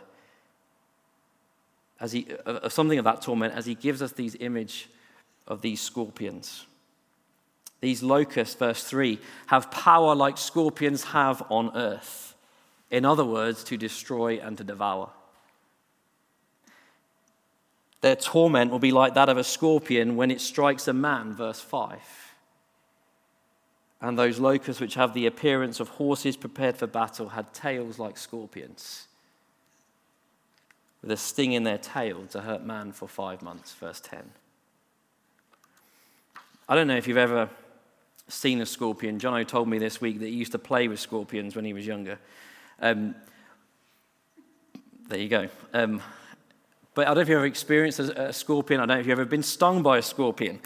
as 1.99 2.13
he, 2.13 2.27
of 2.45 2.71
something 2.71 2.97
of 2.97 3.05
that 3.05 3.21
torment 3.21 3.53
as 3.53 3.65
he 3.65 3.75
gives 3.75 4.01
us 4.01 4.11
these 4.11 4.35
image 4.39 4.89
of 5.47 5.61
these 5.61 5.81
scorpions. 5.81 6.65
These 7.81 8.03
locusts, 8.03 8.55
verse 8.55 8.83
3, 8.83 9.19
have 9.47 9.71
power 9.71 10.15
like 10.15 10.37
scorpions 10.37 11.05
have 11.05 11.41
on 11.49 11.75
earth. 11.75 12.35
In 12.91 13.05
other 13.05 13.25
words, 13.25 13.63
to 13.65 13.77
destroy 13.77 14.39
and 14.39 14.57
to 14.57 14.63
devour. 14.63 15.09
Their 18.01 18.15
torment 18.15 18.71
will 18.71 18.79
be 18.79 18.91
like 18.91 19.13
that 19.13 19.29
of 19.29 19.37
a 19.37 19.43
scorpion 19.43 20.15
when 20.15 20.31
it 20.31 20.41
strikes 20.41 20.87
a 20.87 20.93
man, 20.93 21.33
verse 21.33 21.59
5 21.59 21.99
and 24.01 24.17
those 24.17 24.39
locusts 24.39 24.79
which 24.79 24.95
have 24.95 25.13
the 25.13 25.25
appearance 25.25 25.79
of 25.79 25.89
horses 25.89 26.37
prepared 26.37 26.77
for 26.77 26.87
battle 26.87 27.29
had 27.29 27.53
tails 27.53 27.99
like 27.99 28.17
scorpions, 28.17 29.07
with 31.01 31.11
a 31.11 31.17
sting 31.17 31.53
in 31.53 31.63
their 31.63 31.77
tail 31.77 32.25
to 32.27 32.41
hurt 32.41 32.63
man 32.63 32.91
for 32.91 33.07
five 33.07 33.41
months. 33.41 33.73
Verse 33.73 33.99
10. 33.99 34.31
I 36.67 36.75
don't 36.75 36.87
know 36.87 36.97
if 36.97 37.07
you've 37.07 37.17
ever 37.17 37.49
seen 38.29 38.61
a 38.61 38.65
scorpion. 38.65 39.19
Jono 39.19 39.45
told 39.45 39.67
me 39.67 39.77
this 39.77 39.99
week 39.99 40.19
that 40.19 40.27
he 40.27 40.35
used 40.35 40.53
to 40.53 40.59
play 40.59 40.87
with 40.87 40.99
scorpions 40.99 41.55
when 41.55 41.65
he 41.65 41.73
was 41.73 41.85
younger. 41.85 42.17
Um, 42.81 43.15
there 45.09 45.19
you 45.19 45.27
go. 45.27 45.49
Um, 45.73 46.01
but 46.93 47.03
I 47.03 47.05
don't 47.09 47.15
know 47.15 47.21
if 47.21 47.29
you've 47.29 47.37
ever 47.37 47.45
experienced 47.45 47.99
a, 47.99 48.29
a, 48.29 48.33
scorpion. 48.33 48.79
I 48.79 48.85
don't 48.85 48.95
know 48.95 48.99
if 49.01 49.07
you've 49.07 49.19
ever 49.19 49.25
been 49.25 49.43
stung 49.43 49.81
by 49.81 49.97
a 49.97 50.01
scorpion. 50.01 50.59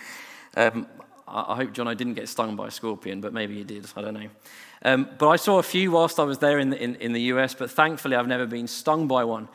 Um, 0.55 0.87
I 1.27 1.55
hope 1.55 1.73
Jono 1.73 1.95
didn't 1.97 2.13
get 2.13 2.29
stung 2.29 2.55
by 2.55 2.67
a 2.67 2.71
scorpion, 2.71 3.21
but 3.21 3.33
maybe 3.33 3.55
he 3.55 3.63
did. 3.63 3.87
I 3.95 4.01
don't 4.01 4.13
know. 4.13 4.29
Um, 4.83 5.09
but 5.17 5.29
I 5.29 5.37
saw 5.37 5.59
a 5.59 5.63
few 5.63 5.91
whilst 5.91 6.19
I 6.19 6.23
was 6.23 6.37
there 6.37 6.59
in 6.59 6.69
the, 6.69 6.81
in, 6.81 6.95
in 6.95 7.13
the 7.13 7.21
US, 7.21 7.55
but 7.55 7.71
thankfully 7.71 8.15
I've 8.15 8.27
never 8.27 8.45
been 8.45 8.67
stung 8.67 9.07
by 9.07 9.23
one. 9.23 9.47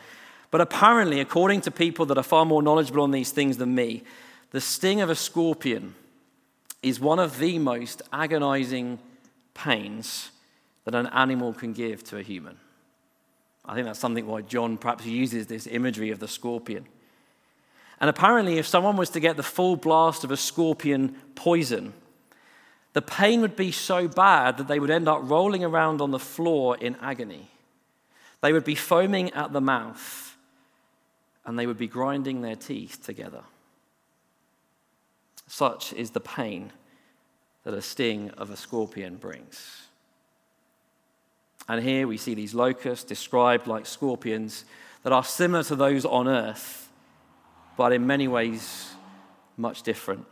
But 0.51 0.63
apparently, 0.63 1.21
according 1.21 1.61
to 1.63 1.71
people 1.71 2.07
that 2.07 2.17
are 2.17 2.23
far 2.23 2.47
more 2.47 2.63
knowledgeable 2.63 3.03
on 3.03 3.11
these 3.11 3.31
things 3.31 3.59
than 3.59 3.75
me, 3.75 4.03
the 4.51 4.61
sting 4.61 5.03
of 5.03 5.11
a 5.11 5.15
scorpion 5.15 5.95
is 6.83 7.01
one 7.01 7.19
of 7.19 7.39
the 7.39 7.59
most 7.59 8.03
agonizing 8.13 8.99
pains 9.55 10.31
that 10.85 10.95
an 10.95 11.07
animal 11.09 11.53
can 11.53 11.73
give 11.73 12.05
to 12.05 12.19
a 12.19 12.23
human. 12.23 12.57
I 13.65 13.75
think 13.75 13.87
that's 13.87 13.99
something 13.99 14.27
why 14.27 14.43
John 14.43 14.79
perhaps 14.79 15.05
uses 15.05 15.47
this 15.47 15.67
imagery 15.67 16.11
of 16.11 16.21
the 16.21 16.29
scorpion. 16.29 16.87
And 18.01 18.09
apparently, 18.09 18.59
if 18.59 18.67
someone 18.67 18.97
was 18.97 19.11
to 19.11 19.21
get 19.21 19.37
the 19.37 19.43
full 19.43 19.77
blast 19.77 20.25
of 20.25 20.31
a 20.31 20.37
scorpion 20.37 21.17
poison, 21.35 21.93
the 22.93 23.03
pain 23.03 23.41
would 23.43 23.57
be 23.57 23.73
so 23.73 24.09
bad 24.09 24.57
that 24.57 24.69
they 24.69 24.79
would 24.79 24.91
end 24.91 25.09
up 25.09 25.21
rolling 25.23 25.65
around 25.65 26.01
on 26.01 26.11
the 26.11 26.19
floor 26.19 26.77
in 26.77 26.97
agony. 27.03 27.51
They 28.41 28.53
would 28.53 28.65
be 28.65 28.75
foaming 28.75 29.33
at 29.33 29.53
the 29.53 29.61
mouth 29.61 30.37
and 31.45 31.59
they 31.59 31.67
would 31.67 31.79
be 31.79 31.89
grinding 31.89 32.41
their 32.41 32.57
teeth 32.57 33.03
together. 33.03 33.43
Such 35.49 35.95
is 35.95 36.11
the 36.11 36.21
pain 36.21 36.73
that 37.65 37.75
a 37.75 37.83
sting 37.83 38.31
of 38.37 38.51
a 38.51 38.57
scorpion 38.57 39.17
brings. 39.17 39.89
And 41.67 41.83
here 41.83 42.07
we 42.07 42.19
see 42.19 42.35
these 42.35 42.55
locusts 42.55 43.05
described 43.05 43.67
like 43.67 43.87
scorpions 43.87 44.65
that 45.03 45.13
are 45.13 45.25
similar 45.25 45.65
to 45.65 45.75
those 45.75 46.05
on 46.05 46.29
earth, 46.29 46.91
but 47.77 47.93
in 47.93 48.07
many 48.07 48.29
ways 48.29 48.93
much 49.57 49.83
different. 49.83 50.27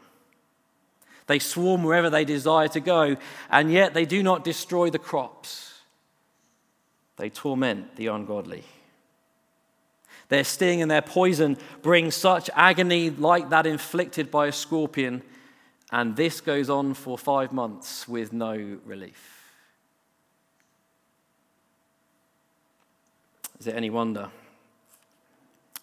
They 1.27 1.39
swarm 1.39 1.83
wherever 1.83 2.11
they 2.11 2.25
desire 2.25 2.69
to 2.69 2.81
go, 2.81 3.17
and 3.51 3.73
yet 3.73 3.95
they 3.95 4.05
do 4.05 4.23
not 4.23 4.45
destroy 4.45 4.91
the 4.91 4.99
crops. 4.99 5.81
They 7.17 7.31
torment 7.31 7.97
the 7.97 8.09
ungodly. 8.09 8.65
Their 10.29 10.45
sting 10.45 10.83
and 10.83 10.91
their 10.91 11.03
poison 11.03 11.57
bring 11.83 12.11
such 12.11 12.51
agony 12.55 13.11
like 13.11 13.51
that 13.51 13.67
inflicted 13.67 14.31
by 14.31 14.49
a 14.49 14.53
scorpion, 14.53 15.23
and 15.93 16.17
this 16.17 16.41
goes 16.41 16.69
on 16.69 16.95
for 16.95 17.17
five 17.17 17.53
months 17.53 18.09
with 18.09 18.33
no 18.33 18.79
relief. 18.85 19.37
Is 23.61 23.67
it 23.67 23.75
any 23.75 23.91
wonder 23.91 24.31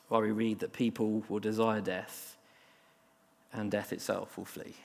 why 0.09 0.19
we 0.19 0.31
read 0.31 0.59
that 0.59 0.73
people 0.73 1.23
will 1.29 1.39
desire 1.39 1.81
death 1.81 2.37
and 3.51 3.71
death 3.71 3.93
itself 3.93 4.37
will 4.37 4.45
flee? 4.45 4.75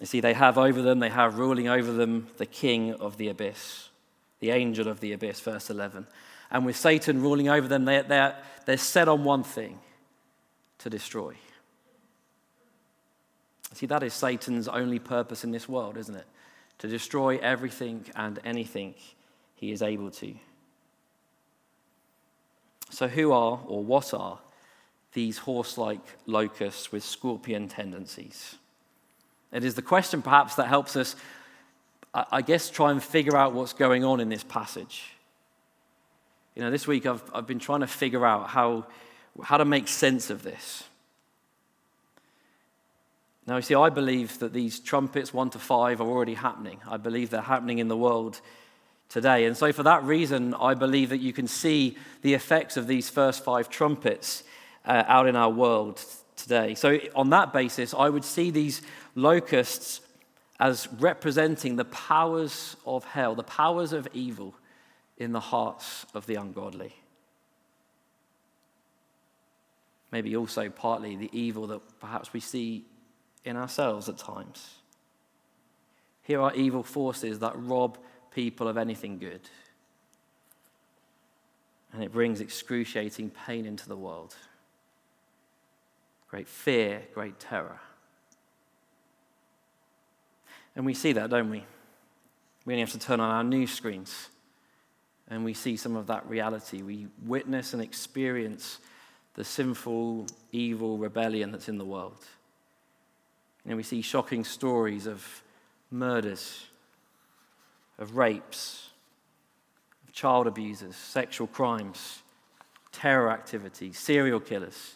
You 0.00 0.06
see, 0.06 0.20
they 0.20 0.34
have 0.34 0.58
over 0.58 0.82
them, 0.82 0.98
they 0.98 1.08
have 1.08 1.38
ruling 1.38 1.68
over 1.68 1.90
them 1.90 2.28
the 2.36 2.46
king 2.46 2.92
of 2.94 3.16
the 3.16 3.28
abyss, 3.28 3.88
the 4.40 4.50
angel 4.50 4.88
of 4.88 5.00
the 5.00 5.12
abyss, 5.12 5.40
verse 5.40 5.70
11. 5.70 6.06
And 6.50 6.64
with 6.64 6.76
Satan 6.76 7.20
ruling 7.20 7.48
over 7.48 7.66
them, 7.66 7.84
they're, 7.84 8.02
they're, 8.02 8.36
they're 8.64 8.76
set 8.76 9.08
on 9.08 9.24
one 9.24 9.42
thing 9.42 9.78
to 10.78 10.90
destroy. 10.90 11.34
See, 13.72 13.86
that 13.86 14.02
is 14.02 14.14
Satan's 14.14 14.68
only 14.68 14.98
purpose 14.98 15.44
in 15.44 15.50
this 15.50 15.68
world, 15.68 15.96
isn't 15.96 16.14
it? 16.14 16.26
To 16.78 16.88
destroy 16.88 17.38
everything 17.38 18.04
and 18.14 18.38
anything 18.44 18.94
he 19.54 19.72
is 19.72 19.82
able 19.82 20.10
to. 20.12 20.34
So, 22.90 23.08
who 23.08 23.32
are 23.32 23.60
or 23.66 23.82
what 23.82 24.14
are 24.14 24.38
these 25.12 25.38
horse 25.38 25.76
like 25.76 26.00
locusts 26.26 26.92
with 26.92 27.02
scorpion 27.02 27.68
tendencies? 27.68 28.56
It 29.52 29.64
is 29.64 29.74
the 29.74 29.82
question, 29.82 30.22
perhaps, 30.22 30.54
that 30.56 30.68
helps 30.68 30.96
us, 30.96 31.16
I 32.30 32.42
guess, 32.42 32.70
try 32.70 32.90
and 32.90 33.02
figure 33.02 33.36
out 33.36 33.52
what's 33.52 33.74
going 33.74 34.04
on 34.04 34.20
in 34.20 34.28
this 34.28 34.44
passage. 34.44 35.04
You 36.54 36.62
know, 36.62 36.70
this 36.70 36.86
week 36.86 37.04
I've, 37.04 37.22
I've 37.34 37.46
been 37.46 37.58
trying 37.58 37.80
to 37.80 37.86
figure 37.86 38.24
out 38.24 38.48
how, 38.48 38.86
how 39.42 39.58
to 39.58 39.64
make 39.66 39.88
sense 39.88 40.30
of 40.30 40.42
this. 40.42 40.84
Now, 43.46 43.56
you 43.56 43.62
see, 43.62 43.74
I 43.74 43.90
believe 43.90 44.38
that 44.38 44.52
these 44.52 44.80
trumpets, 44.80 45.34
one 45.34 45.50
to 45.50 45.58
five, 45.58 46.00
are 46.00 46.06
already 46.08 46.34
happening. 46.34 46.80
I 46.88 46.96
believe 46.96 47.30
they're 47.30 47.42
happening 47.42 47.78
in 47.78 47.88
the 47.88 47.96
world 47.96 48.40
today. 49.08 49.44
And 49.44 49.56
so, 49.56 49.70
for 49.72 49.82
that 49.84 50.02
reason, 50.02 50.54
I 50.54 50.74
believe 50.74 51.10
that 51.10 51.18
you 51.18 51.32
can 51.32 51.46
see 51.46 51.96
the 52.22 52.34
effects 52.34 52.76
of 52.76 52.86
these 52.86 53.08
first 53.08 53.44
five 53.44 53.68
trumpets 53.68 54.42
uh, 54.84 55.04
out 55.06 55.28
in 55.28 55.36
our 55.36 55.50
world 55.50 56.04
today. 56.34 56.74
So, 56.74 56.98
on 57.14 57.30
that 57.30 57.52
basis, 57.52 57.94
I 57.94 58.08
would 58.08 58.24
see 58.24 58.50
these 58.50 58.82
locusts 59.14 60.00
as 60.58 60.88
representing 60.98 61.76
the 61.76 61.84
powers 61.84 62.76
of 62.86 63.04
hell, 63.04 63.34
the 63.34 63.42
powers 63.42 63.92
of 63.92 64.08
evil 64.12 64.54
in 65.18 65.32
the 65.32 65.40
hearts 65.40 66.06
of 66.14 66.26
the 66.26 66.34
ungodly. 66.34 66.94
Maybe 70.10 70.36
also 70.36 70.68
partly 70.68 71.16
the 71.16 71.30
evil 71.32 71.66
that 71.66 71.80
perhaps 72.00 72.32
we 72.32 72.40
see 72.40 72.86
in 73.44 73.56
ourselves 73.56 74.08
at 74.08 74.18
times. 74.18 74.76
Here 76.22 76.40
are 76.40 76.54
evil 76.54 76.82
forces 76.82 77.38
that 77.40 77.52
rob 77.56 77.98
people 78.32 78.68
of 78.68 78.76
anything 78.76 79.18
good. 79.18 79.42
And 81.92 82.02
it 82.02 82.12
brings 82.12 82.40
excruciating 82.40 83.30
pain 83.30 83.64
into 83.64 83.88
the 83.88 83.96
world. 83.96 84.34
Great 86.28 86.48
fear, 86.48 87.02
great 87.14 87.38
terror. 87.38 87.80
And 90.76 90.86
we 90.86 90.94
see 90.94 91.12
that, 91.12 91.30
don't 91.30 91.50
we? 91.50 91.64
We 92.64 92.74
only 92.74 92.80
have 92.80 92.92
to 92.92 92.98
turn 92.98 93.18
on 93.18 93.30
our 93.30 93.44
news 93.44 93.72
screens 93.72 94.28
and 95.28 95.44
we 95.44 95.54
see 95.54 95.76
some 95.76 95.96
of 95.96 96.06
that 96.06 96.28
reality. 96.28 96.82
We 96.82 97.08
witness 97.24 97.72
and 97.72 97.82
experience 97.82 98.78
the 99.34 99.44
sinful, 99.44 100.26
evil 100.52 100.98
rebellion 100.98 101.50
that's 101.50 101.68
in 101.68 101.78
the 101.78 101.84
world. 101.84 102.24
And 103.66 103.76
we 103.76 103.82
see 103.82 104.02
shocking 104.02 104.44
stories 104.44 105.06
of 105.06 105.42
murders, 105.90 106.66
of 107.98 108.16
rapes, 108.16 108.90
of 110.06 110.12
child 110.12 110.46
abusers, 110.46 110.94
sexual 110.94 111.48
crimes, 111.48 112.22
terror 112.92 113.30
activities, 113.30 113.98
serial 113.98 114.38
killers. 114.38 114.94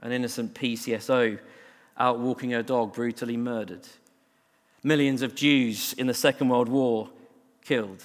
An 0.00 0.12
innocent 0.12 0.54
PCSO 0.54 1.40
out 1.98 2.20
walking 2.20 2.50
her 2.50 2.62
dog, 2.62 2.94
brutally 2.94 3.36
murdered. 3.36 3.86
Millions 4.82 5.22
of 5.22 5.34
Jews 5.34 5.92
in 5.94 6.06
the 6.06 6.14
Second 6.14 6.48
World 6.48 6.68
War 6.68 7.10
killed. 7.64 8.04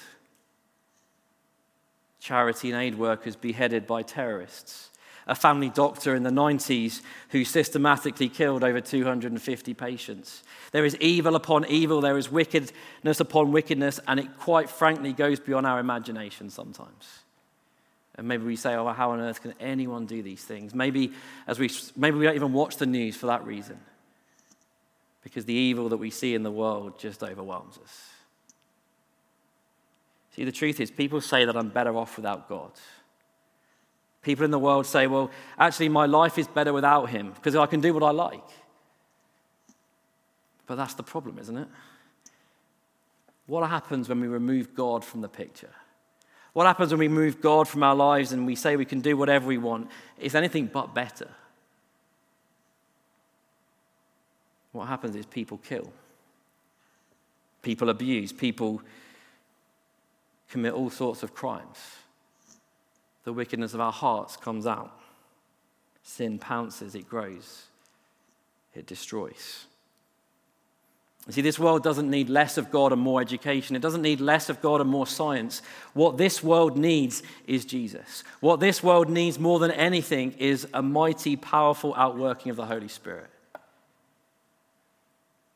Charity 2.20 2.72
and 2.72 2.82
aid 2.82 2.98
workers 2.98 3.36
beheaded 3.36 3.86
by 3.86 4.02
terrorists. 4.02 4.90
A 5.26 5.36
family 5.36 5.70
doctor 5.70 6.16
in 6.16 6.24
the 6.24 6.30
90s 6.30 7.02
who 7.30 7.46
systematically 7.46 8.28
killed 8.28 8.64
over 8.64 8.82
250 8.82 9.74
patients. 9.74 10.44
There 10.72 10.84
is 10.84 10.98
evil 10.98 11.36
upon 11.36 11.66
evil, 11.68 12.02
there 12.02 12.18
is 12.18 12.30
wickedness 12.30 13.20
upon 13.20 13.54
wickedness, 13.54 14.02
and 14.08 14.20
it 14.20 14.38
quite 14.38 14.70
frankly 14.70 15.14
goes 15.14 15.40
beyond 15.40 15.66
our 15.66 15.80
imagination 15.80 16.50
sometimes. 16.50 17.23
And 18.16 18.28
maybe 18.28 18.44
we 18.44 18.56
say, 18.56 18.76
oh, 18.76 18.88
how 18.90 19.12
on 19.12 19.20
earth 19.20 19.42
can 19.42 19.54
anyone 19.60 20.06
do 20.06 20.22
these 20.22 20.44
things? 20.44 20.76
Maybe, 20.76 21.14
as 21.48 21.58
we, 21.58 21.72
maybe 21.96 22.18
we 22.18 22.26
don't 22.26 22.36
even 22.36 22.54
watch 22.54 22.78
the 22.78 22.86
news 22.86 23.16
for 23.16 23.26
that 23.28 23.46
reason. 23.46 23.80
Because 25.24 25.46
the 25.46 25.54
evil 25.54 25.90
that 25.90 25.98
we 25.98 26.12
see 26.12 26.36
in 26.36 26.44
the 26.44 26.52
world 26.52 27.00
just 27.00 27.24
overwhelms 27.24 27.80
us. 27.84 28.10
See, 30.36 30.44
the 30.44 30.52
truth 30.52 30.80
is, 30.80 30.92
people 30.92 31.22
say 31.22 31.46
that 31.46 31.56
I'm 31.56 31.70
better 31.70 31.96
off 31.96 32.18
without 32.18 32.50
God. 32.50 32.72
People 34.22 34.46
in 34.46 34.52
the 34.52 34.60
world 34.60 34.86
say, 34.86 35.08
well, 35.08 35.32
actually, 35.58 35.90
my 35.90 36.06
life 36.06 36.38
is 36.38 36.48
better 36.48 36.74
without 36.74 37.10
Him 37.10 37.32
because 37.34 37.56
I 37.56 37.66
can 37.66 37.82
do 37.82 37.94
what 37.94 38.04
I 38.04 38.12
like. 38.12 38.50
But 40.66 40.76
that's 40.76 40.94
the 40.94 41.04
problem, 41.04 41.40
isn't 41.40 41.58
it? 41.58 41.68
What 43.48 43.70
happens 43.70 44.08
when 44.08 44.22
we 44.22 44.28
remove 44.28 44.74
God 44.74 45.04
from 45.04 45.22
the 45.22 45.28
picture? 45.28 45.74
What 46.54 46.68
happens 46.68 46.92
when 46.92 47.00
we 47.00 47.08
move 47.08 47.42
God 47.42 47.68
from 47.68 47.84
our 47.84 47.96
lives 47.96 48.32
and 48.32 48.46
we 48.46 48.56
say 48.56 48.76
we 48.76 48.86
can 48.86 49.02
do 49.02 49.18
whatever 49.18 49.48
we 49.48 49.58
want? 49.58 49.90
It's 50.20 50.36
anything 50.36 50.68
but 50.68 50.94
better. 50.94 51.30
What 54.72 54.88
happens 54.88 55.16
is 55.16 55.26
people 55.26 55.58
kill, 55.58 55.92
people 57.62 57.90
abuse, 57.90 58.32
people 58.32 58.82
commit 60.50 60.74
all 60.74 60.90
sorts 60.90 61.24
of 61.24 61.34
crimes. 61.34 61.78
The 63.24 63.34
wickedness 63.34 63.74
of 63.74 63.82
our 63.82 63.92
hearts 63.92 64.36
comes 64.36 64.68
out. 64.68 65.00
Sin 66.04 66.38
pounces, 66.38 66.96
it 66.96 67.08
grows, 67.08 67.68
it 68.74 68.86
destroys. 68.86 69.66
You 71.28 71.32
see, 71.32 71.42
this 71.42 71.58
world 71.58 71.84
doesn't 71.84 72.10
need 72.10 72.30
less 72.30 72.58
of 72.58 72.70
God 72.70 72.92
and 72.92 73.02
more 73.02 73.22
education. 73.22 73.78
It 73.78 73.82
doesn't 73.82 74.02
need 74.02 74.20
less 74.20 74.50
of 74.50 74.62
God 74.62 74.82
and 74.82 74.90
more 74.90 75.08
science. 75.08 75.62
What 75.94 76.18
this 76.18 76.44
world 76.44 76.78
needs 76.78 77.24
is 77.48 77.64
Jesus. 77.64 78.26
What 78.42 78.60
this 78.60 78.84
world 78.84 79.10
needs 79.10 79.40
more 79.40 79.60
than 79.60 79.72
anything 79.72 80.34
is 80.34 80.68
a 80.74 80.82
mighty, 80.82 81.38
powerful 81.38 81.94
outworking 81.96 82.50
of 82.50 82.58
the 82.58 82.66
Holy 82.66 82.90
Spirit. 82.90 83.30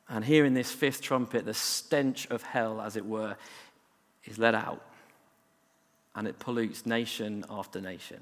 And 0.07 0.23
here 0.23 0.45
in 0.45 0.53
this 0.53 0.71
fifth 0.71 1.01
trumpet, 1.01 1.43
the 1.43 1.53
stench 1.53 2.27
of 2.27 2.43
hell, 2.43 2.79
as 2.79 2.95
it 2.95 3.05
were, 3.05 3.35
is 4.23 4.37
let 4.37 4.55
out. 4.55 4.81
And 6.15 6.29
it 6.29 6.39
pollutes 6.39 6.85
nation 6.85 7.43
after 7.49 7.81
nation 7.81 8.21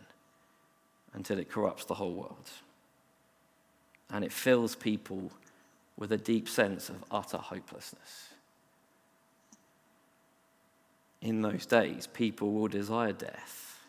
until 1.13 1.37
it 1.37 1.51
corrupts 1.51 1.85
the 1.85 1.93
whole 1.93 2.13
world. 2.13 2.49
And 4.09 4.25
it 4.25 4.31
fills 4.31 4.75
people 4.75 5.31
with 5.97 6.11
a 6.11 6.17
deep 6.17 6.49
sense 6.49 6.89
of 6.89 7.03
utter 7.11 7.37
hopelessness. 7.37 8.29
In 11.21 11.41
those 11.41 11.65
days, 11.65 12.07
people 12.07 12.51
will 12.51 12.67
desire 12.67 13.13
death, 13.13 13.79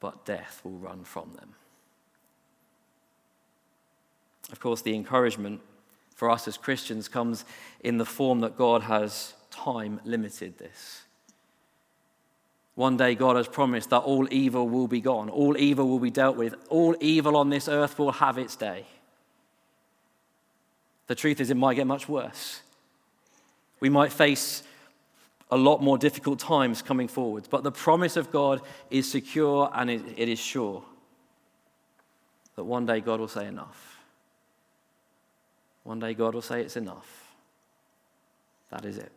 but 0.00 0.24
death 0.24 0.60
will 0.64 0.78
run 0.78 1.04
from 1.04 1.32
them. 1.34 1.54
Of 4.50 4.60
course, 4.60 4.82
the 4.82 4.94
encouragement 4.94 5.60
for 6.14 6.30
us 6.30 6.46
as 6.46 6.56
Christians 6.56 7.08
comes 7.08 7.44
in 7.80 7.98
the 7.98 8.04
form 8.04 8.40
that 8.40 8.56
God 8.56 8.82
has 8.82 9.34
time 9.50 10.00
limited 10.04 10.58
this. 10.58 11.02
One 12.74 12.96
day, 12.96 13.14
God 13.14 13.36
has 13.36 13.46
promised 13.46 13.90
that 13.90 14.00
all 14.00 14.26
evil 14.32 14.68
will 14.68 14.88
be 14.88 15.00
gone, 15.00 15.28
all 15.28 15.56
evil 15.56 15.88
will 15.88 16.00
be 16.00 16.10
dealt 16.10 16.36
with, 16.36 16.54
all 16.68 16.96
evil 17.00 17.36
on 17.36 17.50
this 17.50 17.68
earth 17.68 17.98
will 17.98 18.12
have 18.12 18.38
its 18.38 18.56
day. 18.56 18.86
The 21.06 21.14
truth 21.14 21.40
is, 21.40 21.50
it 21.50 21.56
might 21.56 21.74
get 21.74 21.86
much 21.86 22.08
worse. 22.08 22.60
We 23.80 23.88
might 23.88 24.12
face 24.12 24.62
a 25.50 25.56
lot 25.56 25.82
more 25.82 25.98
difficult 25.98 26.38
times 26.38 26.82
coming 26.82 27.08
forward. 27.08 27.46
But 27.50 27.62
the 27.62 27.72
promise 27.72 28.16
of 28.16 28.30
God 28.30 28.60
is 28.90 29.10
secure 29.10 29.70
and 29.74 29.90
it, 29.90 30.02
it 30.16 30.28
is 30.28 30.38
sure 30.38 30.82
that 32.56 32.64
one 32.64 32.86
day 32.86 33.00
God 33.00 33.20
will 33.20 33.28
say 33.28 33.46
enough. 33.46 33.98
One 35.82 36.00
day 36.00 36.14
God 36.14 36.34
will 36.34 36.42
say 36.42 36.62
it's 36.62 36.76
enough. 36.76 37.34
That 38.70 38.84
is 38.84 38.96
it. 38.96 39.12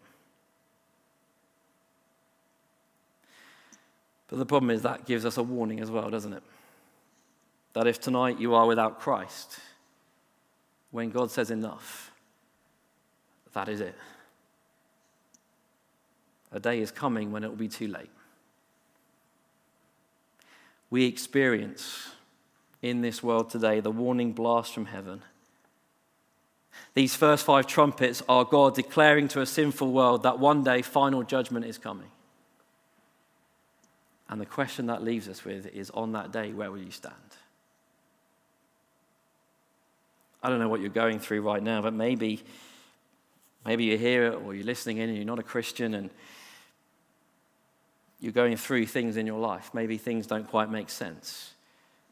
But 4.27 4.39
the 4.39 4.45
problem 4.45 4.69
is 4.71 4.81
that 4.81 5.05
gives 5.05 5.25
us 5.25 5.37
a 5.37 5.43
warning 5.43 5.79
as 5.79 5.89
well, 5.89 6.09
doesn't 6.09 6.33
it? 6.33 6.43
That 7.73 7.87
if 7.87 7.99
tonight 7.99 8.39
you 8.39 8.53
are 8.53 8.67
without 8.67 8.99
Christ, 8.99 9.59
when 10.97 11.11
God 11.11 11.29
says 11.29 11.51
enough, 11.51 12.11
that 13.53 13.69
is 13.69 13.81
it. 13.81 13.93
A 16.51 16.59
day 16.59 16.79
is 16.79 16.89
coming 16.89 17.31
when 17.31 17.43
it 17.43 17.49
will 17.49 17.55
be 17.55 17.67
too 17.67 17.87
late. 17.87 18.09
We 20.89 21.05
experience 21.05 22.09
in 22.81 23.01
this 23.01 23.21
world 23.21 23.51
today 23.51 23.79
the 23.79 23.91
warning 23.91 24.31
blast 24.33 24.73
from 24.73 24.87
heaven. 24.87 25.21
These 26.95 27.15
first 27.15 27.45
five 27.45 27.67
trumpets 27.67 28.23
are 28.27 28.43
God 28.43 28.73
declaring 28.73 29.27
to 29.27 29.41
a 29.41 29.45
sinful 29.45 29.91
world 29.91 30.23
that 30.23 30.39
one 30.39 30.63
day 30.63 30.81
final 30.81 31.21
judgment 31.21 31.67
is 31.67 31.77
coming. 31.77 32.09
And 34.29 34.41
the 34.41 34.47
question 34.47 34.87
that 34.87 35.03
leaves 35.03 35.27
us 35.29 35.45
with 35.45 35.67
is 35.67 35.91
on 35.91 36.13
that 36.13 36.31
day, 36.31 36.53
where 36.53 36.71
will 36.71 36.81
you 36.81 36.89
stand? 36.89 37.13
I 40.47 40.49
don't 40.49 40.59
know 40.59 40.69
what 40.69 40.79
you're 40.79 40.89
going 40.89 41.19
through 41.19 41.41
right 41.41 41.61
now, 41.61 41.81
but 41.81 41.93
maybe, 41.93 42.41
maybe 43.65 43.83
you're 43.83 43.97
here 43.97 44.31
or 44.31 44.55
you're 44.55 44.63
listening 44.63 44.95
in 44.95 45.09
and 45.09 45.17
you're 45.17 45.25
not 45.25 45.39
a 45.39 45.43
Christian 45.43 45.93
and 45.93 46.09
you're 48.21 48.31
going 48.31 48.55
through 48.55 48.85
things 48.85 49.17
in 49.17 49.27
your 49.27 49.41
life. 49.41 49.71
Maybe 49.73 49.97
things 49.97 50.25
don't 50.25 50.47
quite 50.47 50.71
make 50.71 50.89
sense. 50.89 51.51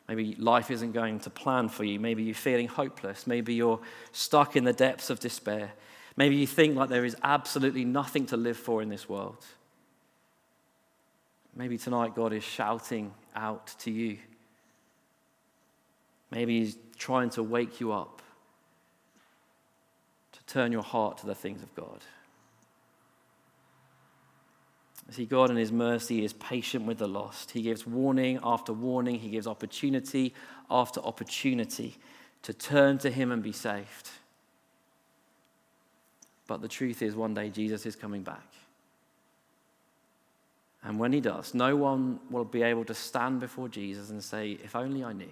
Maybe 0.10 0.36
life 0.36 0.70
isn't 0.70 0.92
going 0.92 1.22
to 1.22 1.30
plan 1.30 1.70
for 1.70 1.86
you. 1.86 1.98
Maybe 1.98 2.24
you're 2.24 2.36
feeling 2.36 2.68
hopeless. 2.68 3.26
Maybe 3.26 3.54
you're 3.54 3.80
stuck 4.12 4.58
in 4.58 4.66
the 4.66 4.74
depths 4.74 5.10
of 5.10 5.22
despair. 5.22 5.72
Maybe 6.18 6.36
you 6.36 6.46
think 6.46 6.76
like 6.76 6.90
there 6.90 7.06
is 7.06 7.16
absolutely 7.24 7.86
nothing 7.86 8.26
to 8.26 8.36
live 8.36 8.58
for 8.58 8.82
in 8.82 8.90
this 8.90 9.08
world. 9.08 9.46
Maybe 11.56 11.78
tonight 11.78 12.16
God 12.16 12.34
is 12.34 12.44
shouting 12.44 13.14
out 13.34 13.74
to 13.80 13.92
you. 13.92 14.18
Maybe 16.32 16.60
He's 16.60 16.78
trying 16.98 17.30
to 17.30 17.44
wake 17.44 17.80
you 17.80 17.94
up 17.94 18.22
turn 20.48 20.72
your 20.72 20.84
heart 20.84 21.18
to 21.20 21.26
the 21.26 21.36
things 21.36 21.62
of 21.62 21.74
God. 21.76 22.02
See, 25.12 25.26
God 25.26 25.52
in 25.52 25.58
His 25.58 25.72
mercy 25.72 26.26
is 26.26 26.34
patient 26.34 26.86
with 26.86 26.98
the 26.98 27.08
lost. 27.08 27.52
He 27.52 27.62
gives 27.62 27.86
warning 27.86 28.40
after 28.44 28.74
warning, 28.74 29.20
He 29.20 29.30
gives 29.30 29.46
opportunity 29.46 30.34
after 30.70 31.00
opportunity 31.02 31.98
to 32.42 32.54
turn 32.54 32.98
to 33.00 33.12
Him 33.12 33.32
and 33.32 33.44
be 33.44 33.52
saved. 33.52 34.10
But 36.48 36.62
the 36.62 36.68
truth 36.68 37.02
is, 37.02 37.16
one 37.16 37.34
day 37.34 37.50
Jesus 37.50 37.86
is 37.86 37.96
coming 37.96 38.24
back. 38.24 38.48
And 40.84 41.00
when 41.00 41.14
He 41.14 41.22
does, 41.22 41.54
no 41.54 41.76
one 41.76 42.20
will 42.32 42.46
be 42.46 42.64
able 42.64 42.86
to 42.86 42.94
stand 42.94 43.40
before 43.40 43.70
Jesus 43.70 44.10
and 44.10 44.24
say, 44.24 44.52
If 44.64 44.76
only 44.76 45.04
I 45.04 45.14
knew. 45.14 45.28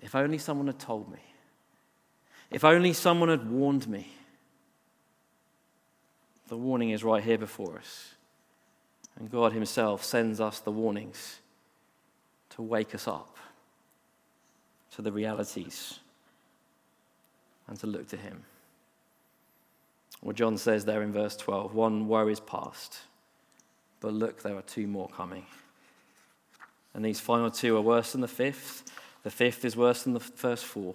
If 0.00 0.14
only 0.14 0.38
someone 0.38 0.66
had 0.66 0.78
told 0.78 1.10
me. 1.10 1.18
If 2.50 2.64
only 2.64 2.92
someone 2.92 3.28
had 3.28 3.50
warned 3.50 3.88
me. 3.88 4.12
The 6.48 6.56
warning 6.56 6.90
is 6.90 7.04
right 7.04 7.22
here 7.22 7.38
before 7.38 7.78
us. 7.78 8.14
And 9.16 9.30
God 9.30 9.52
Himself 9.52 10.02
sends 10.02 10.40
us 10.40 10.58
the 10.58 10.72
warnings 10.72 11.38
to 12.50 12.62
wake 12.62 12.94
us 12.94 13.06
up 13.06 13.36
to 14.92 15.02
the 15.02 15.12
realities 15.12 16.00
and 17.68 17.78
to 17.78 17.86
look 17.86 18.08
to 18.08 18.16
Him. 18.16 18.42
Well, 20.22 20.32
John 20.32 20.58
says 20.58 20.84
there 20.84 21.02
in 21.02 21.12
verse 21.12 21.36
12 21.36 21.74
one 21.74 22.08
woe 22.08 22.26
is 22.28 22.40
past, 22.40 22.98
but 24.00 24.12
look, 24.12 24.42
there 24.42 24.56
are 24.56 24.62
two 24.62 24.86
more 24.86 25.08
coming. 25.08 25.46
And 26.94 27.04
these 27.04 27.20
final 27.20 27.50
two 27.50 27.76
are 27.76 27.82
worse 27.82 28.12
than 28.12 28.20
the 28.20 28.28
fifth. 28.28 28.90
The 29.22 29.30
fifth 29.30 29.64
is 29.64 29.76
worse 29.76 30.02
than 30.02 30.14
the 30.14 30.20
first 30.20 30.64
four. 30.64 30.94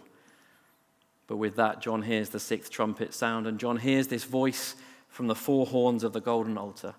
But 1.28 1.38
with 1.38 1.56
that, 1.56 1.82
John 1.82 2.04
hears 2.04 2.30
the 2.30 2.40
sixth 2.40 2.72
trumpet 2.72 3.14
sound, 3.14 3.48
and 3.48 3.60
John 3.60 3.78
hears 3.78 4.08
this 4.08 4.24
voice 4.24 4.76
from 5.10 5.28
the 5.28 5.36
four 5.36 5.66
horns 5.66 6.04
of 6.04 6.14
the 6.14 6.22
golden 6.22 6.58
altar. 6.58 6.94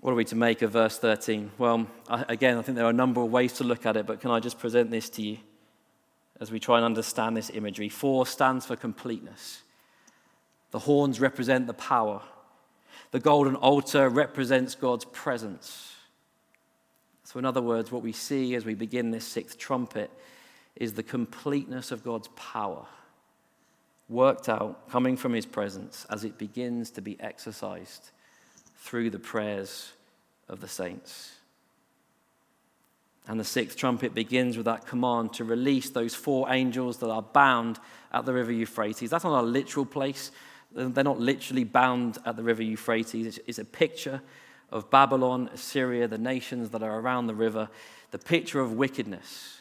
What 0.00 0.12
are 0.12 0.16
we 0.16 0.24
to 0.26 0.36
make 0.36 0.60
of 0.62 0.72
verse 0.72 0.98
13? 0.98 1.52
Well, 1.56 1.86
again, 2.08 2.58
I 2.58 2.62
think 2.62 2.76
there 2.76 2.86
are 2.86 2.90
a 2.90 2.92
number 2.92 3.22
of 3.22 3.30
ways 3.30 3.54
to 3.54 3.64
look 3.64 3.86
at 3.86 3.96
it, 3.96 4.06
but 4.06 4.20
can 4.20 4.30
I 4.30 4.40
just 4.40 4.58
present 4.58 4.90
this 4.90 5.08
to 5.10 5.22
you 5.22 5.38
as 6.38 6.50
we 6.50 6.60
try 6.60 6.76
and 6.76 6.84
understand 6.84 7.36
this 7.36 7.50
imagery? 7.50 7.88
Four 7.88 8.26
stands 8.26 8.66
for 8.66 8.76
completeness. 8.76 9.62
The 10.72 10.80
horns 10.80 11.20
represent 11.20 11.66
the 11.66 11.74
power, 11.74 12.22
the 13.12 13.20
golden 13.20 13.56
altar 13.56 14.08
represents 14.08 14.74
God's 14.74 15.06
presence. 15.06 15.94
So, 17.24 17.38
in 17.38 17.44
other 17.44 17.62
words, 17.62 17.90
what 17.90 18.02
we 18.02 18.12
see 18.12 18.54
as 18.54 18.64
we 18.64 18.74
begin 18.74 19.10
this 19.10 19.24
sixth 19.24 19.58
trumpet 19.58 20.10
is 20.76 20.92
the 20.92 21.02
completeness 21.02 21.90
of 21.90 22.04
God's 22.04 22.28
power 22.36 22.86
worked 24.08 24.48
out, 24.48 24.88
coming 24.88 25.16
from 25.16 25.32
his 25.32 25.46
presence 25.46 26.06
as 26.10 26.24
it 26.24 26.38
begins 26.38 26.90
to 26.92 27.00
be 27.00 27.18
exercised 27.20 28.10
through 28.76 29.10
the 29.10 29.18
prayers 29.18 29.92
of 30.48 30.60
the 30.60 30.68
saints. 30.68 31.32
And 33.26 33.40
the 33.40 33.44
sixth 33.44 33.76
trumpet 33.76 34.14
begins 34.14 34.56
with 34.56 34.66
that 34.66 34.86
command 34.86 35.32
to 35.34 35.44
release 35.44 35.90
those 35.90 36.14
four 36.14 36.52
angels 36.52 36.98
that 36.98 37.10
are 37.10 37.22
bound 37.22 37.80
at 38.12 38.24
the 38.24 38.32
river 38.32 38.52
Euphrates. 38.52 39.10
That's 39.10 39.24
not 39.24 39.42
a 39.42 39.46
literal 39.46 39.84
place. 39.84 40.30
They're 40.72 41.02
not 41.02 41.18
literally 41.18 41.64
bound 41.64 42.18
at 42.24 42.36
the 42.36 42.44
river 42.44 42.62
Euphrates. 42.62 43.40
It's 43.46 43.58
a 43.58 43.64
picture 43.64 44.22
of 44.70 44.90
Babylon, 44.90 45.50
Assyria, 45.52 46.06
the 46.06 46.18
nations 46.18 46.70
that 46.70 46.84
are 46.84 47.00
around 47.00 47.26
the 47.26 47.34
river, 47.34 47.68
the 48.12 48.18
picture 48.18 48.60
of 48.60 48.72
wickedness 48.74 49.55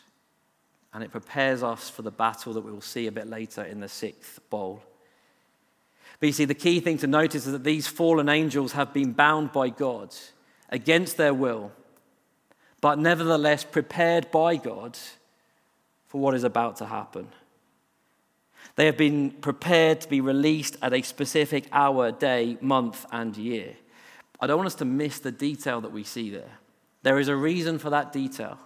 and 0.95 1.03
it 1.03 1.11
prepares 1.11 1.61
us 1.61 1.89
for 1.89 2.03
the 2.03 2.09
battle 2.09 2.53
that 2.53 2.61
we 2.61 2.71
will 2.71 2.79
see 2.79 3.05
a 3.05 3.11
bit 3.11 3.27
later 3.27 3.61
in 3.61 3.81
the 3.81 3.89
sixth 3.89 4.39
bowl. 4.49 4.81
But 6.21 6.27
you 6.27 6.31
see, 6.31 6.45
the 6.45 6.53
key 6.53 6.79
thing 6.79 6.97
to 6.99 7.07
notice 7.07 7.45
is 7.45 7.51
that 7.51 7.65
these 7.65 7.85
fallen 7.85 8.29
angels 8.29 8.71
have 8.71 8.93
been 8.93 9.11
bound 9.11 9.51
by 9.51 9.67
God 9.67 10.15
against 10.69 11.17
their 11.17 11.33
will, 11.33 11.73
but 12.79 12.97
nevertheless 12.97 13.65
prepared 13.65 14.31
by 14.31 14.55
God 14.55 14.97
for 16.07 16.21
what 16.21 16.33
is 16.33 16.45
about 16.45 16.77
to 16.77 16.85
happen. 16.85 17.27
They 18.77 18.85
have 18.85 18.97
been 18.97 19.31
prepared 19.31 19.99
to 19.99 20.09
be 20.09 20.21
released 20.21 20.77
at 20.81 20.93
a 20.93 21.01
specific 21.01 21.67
hour, 21.73 22.13
day, 22.13 22.57
month, 22.61 23.05
and 23.11 23.35
year. 23.35 23.73
I 24.39 24.47
don't 24.47 24.57
want 24.57 24.67
us 24.67 24.75
to 24.75 24.85
miss 24.85 25.19
the 25.19 25.33
detail 25.33 25.81
that 25.81 25.91
we 25.91 26.05
see 26.05 26.29
there. 26.29 26.51
There 27.03 27.19
is 27.19 27.27
a 27.27 27.35
reason 27.35 27.79
for 27.79 27.89
that 27.89 28.13
detail. 28.13 28.59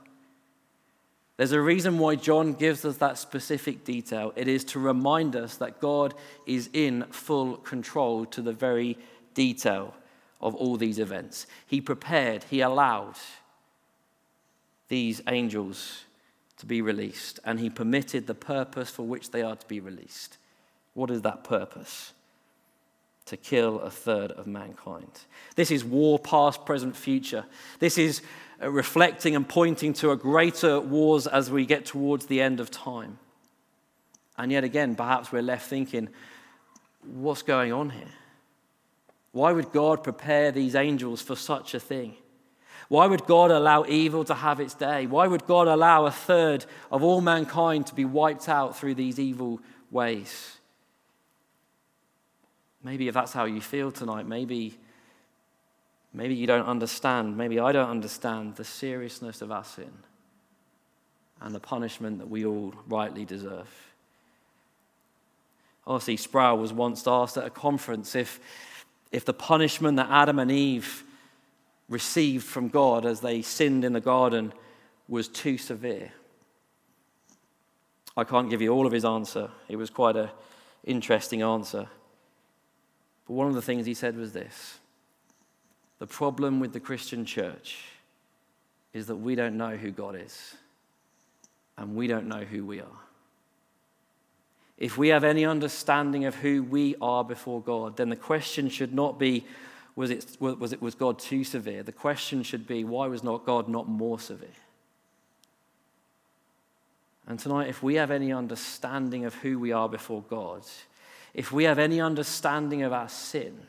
There's 1.39 1.53
a 1.53 1.61
reason 1.61 1.99
why 1.99 2.15
John 2.15 2.51
gives 2.51 2.83
us 2.83 2.97
that 2.97 3.17
specific 3.17 3.85
detail. 3.85 4.33
It 4.35 4.49
is 4.49 4.65
to 4.65 4.79
remind 4.79 5.37
us 5.37 5.55
that 5.55 5.79
God 5.79 6.13
is 6.45 6.69
in 6.73 7.05
full 7.11 7.55
control 7.55 8.25
to 8.25 8.41
the 8.41 8.51
very 8.51 8.97
detail 9.35 9.93
of 10.41 10.53
all 10.53 10.75
these 10.75 10.99
events. 10.99 11.47
He 11.65 11.79
prepared, 11.79 12.43
He 12.43 12.59
allowed 12.59 13.15
these 14.89 15.21
angels 15.29 16.03
to 16.57 16.65
be 16.65 16.81
released, 16.81 17.39
and 17.45 17.57
He 17.57 17.69
permitted 17.69 18.27
the 18.27 18.35
purpose 18.35 18.89
for 18.89 19.03
which 19.03 19.31
they 19.31 19.41
are 19.41 19.55
to 19.55 19.67
be 19.67 19.79
released. 19.79 20.35
What 20.93 21.09
is 21.09 21.21
that 21.21 21.45
purpose? 21.45 22.11
To 23.27 23.37
kill 23.37 23.79
a 23.79 23.89
third 23.89 24.31
of 24.33 24.45
mankind. 24.45 25.21
This 25.55 25.71
is 25.71 25.85
war, 25.85 26.19
past, 26.19 26.65
present, 26.65 26.97
future. 26.97 27.45
This 27.79 27.97
is 27.97 28.21
Uh, 28.61 28.69
reflecting 28.69 29.35
and 29.35 29.47
pointing 29.47 29.93
to 29.93 30.11
a 30.11 30.17
greater 30.17 30.79
wars 30.81 31.27
as 31.27 31.49
we 31.49 31.65
get 31.65 31.85
towards 31.85 32.25
the 32.25 32.41
end 32.41 32.59
of 32.59 32.69
time. 32.69 33.17
And 34.37 34.51
yet 34.51 34.63
again, 34.63 34.95
perhaps 34.95 35.31
we're 35.31 35.41
left 35.41 35.69
thinking, 35.69 36.09
what's 37.05 37.41
going 37.41 37.71
on 37.71 37.89
here? 37.89 38.11
Why 39.31 39.51
would 39.51 39.71
God 39.71 40.03
prepare 40.03 40.51
these 40.51 40.75
angels 40.75 41.21
for 41.21 41.35
such 41.35 41.73
a 41.73 41.79
thing? 41.79 42.15
Why 42.89 43.05
would 43.05 43.25
God 43.25 43.51
allow 43.51 43.85
evil 43.85 44.23
to 44.25 44.33
have 44.33 44.59
its 44.59 44.73
day? 44.73 45.05
Why 45.05 45.27
would 45.27 45.45
God 45.45 45.67
allow 45.67 46.05
a 46.05 46.11
third 46.11 46.65
of 46.91 47.03
all 47.03 47.21
mankind 47.21 47.87
to 47.87 47.95
be 47.95 48.05
wiped 48.05 48.49
out 48.49 48.75
through 48.75 48.95
these 48.95 49.19
evil 49.19 49.61
ways? 49.91 50.57
Maybe 52.83 53.07
if 53.07 53.13
that's 53.13 53.33
how 53.33 53.45
you 53.45 53.61
feel 53.61 53.91
tonight, 53.91 54.25
maybe 54.25 54.79
Maybe 56.13 56.35
you 56.35 56.47
don't 56.47 56.65
understand, 56.65 57.37
maybe 57.37 57.59
I 57.59 57.71
don't 57.71 57.89
understand 57.89 58.55
the 58.55 58.63
seriousness 58.63 59.41
of 59.41 59.51
our 59.51 59.63
sin 59.63 59.91
and 61.41 61.53
the 61.53 61.59
punishment 61.59 62.17
that 62.19 62.29
we 62.29 62.45
all 62.45 62.73
rightly 62.87 63.25
deserve. 63.25 63.69
R.C. 65.85 66.17
Sproul 66.17 66.57
was 66.57 66.73
once 66.73 67.07
asked 67.07 67.37
at 67.37 67.45
a 67.45 67.49
conference 67.49 68.15
if 68.15 68.39
if 69.11 69.25
the 69.25 69.33
punishment 69.33 69.97
that 69.97 70.09
Adam 70.09 70.37
and 70.39 70.51
Eve 70.51 71.03
received 71.87 72.45
from 72.45 72.69
God 72.69 73.05
as 73.05 73.21
they 73.21 73.41
sinned 73.41 73.83
in 73.83 73.93
the 73.93 74.01
garden 74.01 74.53
was 75.07 75.27
too 75.27 75.57
severe. 75.57 76.11
I 78.15 78.23
can't 78.23 78.49
give 78.49 78.61
you 78.61 78.69
all 78.69 78.85
of 78.85 78.91
his 78.91 79.05
answer. 79.05 79.49
It 79.67 79.77
was 79.77 79.89
quite 79.89 80.15
an 80.15 80.29
interesting 80.83 81.41
answer. 81.41 81.87
But 83.25 83.33
one 83.33 83.47
of 83.47 83.55
the 83.55 83.61
things 83.61 83.85
he 83.85 83.93
said 83.93 84.15
was 84.15 84.33
this 84.33 84.78
The 85.99 86.07
problem 86.07 86.59
with 86.59 86.73
the 86.73 86.79
Christian 86.79 87.25
church 87.25 87.77
is 88.93 89.07
that 89.07 89.17
we 89.17 89.35
don't 89.35 89.57
know 89.57 89.75
who 89.75 89.91
God 89.91 90.15
is, 90.15 90.55
and 91.77 91.95
we 91.95 92.07
don't 92.07 92.27
know 92.27 92.43
who 92.43 92.65
we 92.65 92.79
are. 92.79 92.87
If 94.77 94.97
we 94.97 95.09
have 95.09 95.25
any 95.25 95.45
understanding 95.45 96.23
of 96.23 96.35
who 96.35 96.63
we 96.63 96.95
are 97.01 97.23
before 97.23 97.61
God, 97.61 97.97
then 97.97 98.09
the 98.09 98.15
question 98.15 98.69
should 98.69 98.93
not 98.93 99.19
be, 99.19 99.45
was 99.95 100.09
it, 100.09 100.37
was 100.39 100.71
it 100.71 100.81
was 100.81 100.95
God 100.95 101.19
too 101.19 101.43
severe? 101.43 101.83
The 101.83 101.91
question 101.91 102.43
should 102.43 102.65
be, 102.65 102.85
why 102.85 103.07
was 103.07 103.21
not 103.21 103.45
God 103.45 103.67
not 103.67 103.89
more 103.89 104.19
severe? 104.19 104.47
And 107.27 107.37
tonight, 107.37 107.67
if 107.67 107.83
we 107.83 107.95
have 107.95 108.09
any 108.09 108.31
understanding 108.31 109.25
of 109.25 109.35
who 109.35 109.59
we 109.59 109.73
are 109.73 109.89
before 109.89 110.23
God, 110.29 110.63
if 111.33 111.51
we 111.51 111.65
have 111.65 111.77
any 111.77 111.99
understanding 111.99 112.81
of 112.81 112.93
our 112.93 113.09
sin 113.09 113.67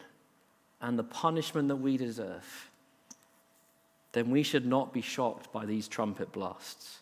and 0.81 0.99
the 0.99 1.05
punishment 1.05 1.69
that 1.69 1.77
we 1.77 1.97
deserve, 1.97 2.71
then 4.13 4.31
we 4.31 4.43
should 4.43 4.67
not 4.67 4.93
be 4.93 5.03
shocked 5.03 5.53
by 5.53 5.67
these 5.67 5.89
trumpet 5.89 6.33
blasts. 6.33 7.01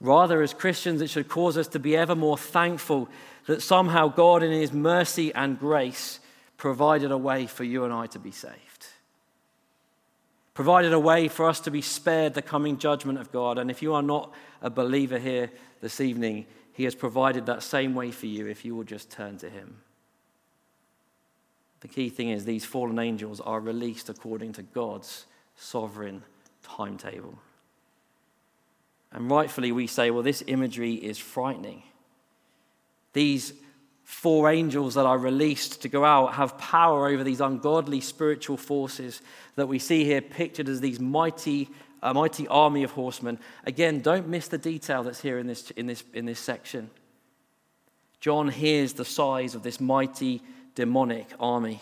Rather, 0.00 0.42
as 0.42 0.52
Christians, 0.52 1.00
it 1.00 1.08
should 1.08 1.28
cause 1.28 1.56
us 1.56 1.68
to 1.68 1.78
be 1.78 1.96
ever 1.96 2.14
more 2.14 2.36
thankful 2.36 3.08
that 3.46 3.62
somehow 3.62 4.08
God, 4.08 4.42
in 4.42 4.50
His 4.50 4.72
mercy 4.72 5.32
and 5.34 5.58
grace, 5.58 6.20
provided 6.56 7.10
a 7.10 7.16
way 7.16 7.46
for 7.46 7.64
you 7.64 7.84
and 7.84 7.92
I 7.92 8.06
to 8.06 8.18
be 8.18 8.30
saved. 8.30 8.86
Provided 10.54 10.92
a 10.92 11.00
way 11.00 11.28
for 11.28 11.48
us 11.48 11.60
to 11.60 11.70
be 11.70 11.82
spared 11.82 12.34
the 12.34 12.42
coming 12.42 12.78
judgment 12.78 13.18
of 13.18 13.30
God. 13.30 13.58
And 13.58 13.70
if 13.70 13.82
you 13.82 13.94
are 13.94 14.02
not 14.02 14.32
a 14.62 14.70
believer 14.70 15.18
here 15.18 15.50
this 15.80 16.00
evening, 16.00 16.46
He 16.72 16.84
has 16.84 16.94
provided 16.94 17.46
that 17.46 17.62
same 17.62 17.94
way 17.94 18.10
for 18.10 18.26
you 18.26 18.46
if 18.46 18.64
you 18.64 18.74
will 18.74 18.84
just 18.84 19.10
turn 19.10 19.38
to 19.38 19.48
Him. 19.48 19.78
The 21.86 21.92
key 21.92 22.08
thing 22.08 22.30
is 22.30 22.44
these 22.44 22.64
fallen 22.64 22.98
angels 22.98 23.40
are 23.40 23.60
released 23.60 24.08
according 24.08 24.54
to 24.54 24.62
God's 24.62 25.24
sovereign 25.54 26.24
timetable. 26.64 27.38
And 29.12 29.30
rightfully, 29.30 29.70
we 29.70 29.86
say, 29.86 30.10
well, 30.10 30.24
this 30.24 30.42
imagery 30.48 30.94
is 30.94 31.16
frightening. 31.16 31.84
These 33.12 33.52
four 34.02 34.50
angels 34.50 34.94
that 34.94 35.06
are 35.06 35.16
released 35.16 35.82
to 35.82 35.88
go 35.88 36.04
out 36.04 36.34
have 36.34 36.58
power 36.58 37.06
over 37.06 37.22
these 37.22 37.40
ungodly 37.40 38.00
spiritual 38.00 38.56
forces 38.56 39.22
that 39.54 39.68
we 39.68 39.78
see 39.78 40.04
here 40.04 40.20
pictured 40.20 40.68
as 40.68 40.80
these 40.80 40.98
mighty, 40.98 41.68
a 42.02 42.12
mighty 42.12 42.48
army 42.48 42.82
of 42.82 42.90
horsemen. 42.90 43.38
Again, 43.64 44.00
don't 44.00 44.26
miss 44.26 44.48
the 44.48 44.58
detail 44.58 45.04
that's 45.04 45.20
here 45.20 45.38
in 45.38 45.46
this, 45.46 45.70
in 45.70 45.86
this, 45.86 46.02
in 46.14 46.26
this 46.26 46.40
section. 46.40 46.90
John 48.18 48.48
hears 48.48 48.94
the 48.94 49.04
size 49.04 49.54
of 49.54 49.62
this 49.62 49.78
mighty 49.78 50.42
demonic 50.76 51.26
army. 51.40 51.80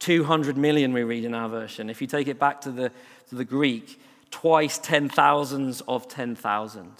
200 0.00 0.56
million, 0.56 0.92
we 0.92 1.04
read 1.04 1.24
in 1.24 1.34
our 1.34 1.48
version. 1.48 1.88
If 1.88 2.00
you 2.00 2.08
take 2.08 2.26
it 2.26 2.40
back 2.40 2.62
to 2.62 2.72
the, 2.72 2.90
to 3.28 3.34
the 3.36 3.44
Greek, 3.44 4.00
twice 4.32 4.78
ten 4.78 5.08
thousands 5.08 5.80
of 5.82 6.08
ten 6.08 6.34
thousand. 6.34 6.94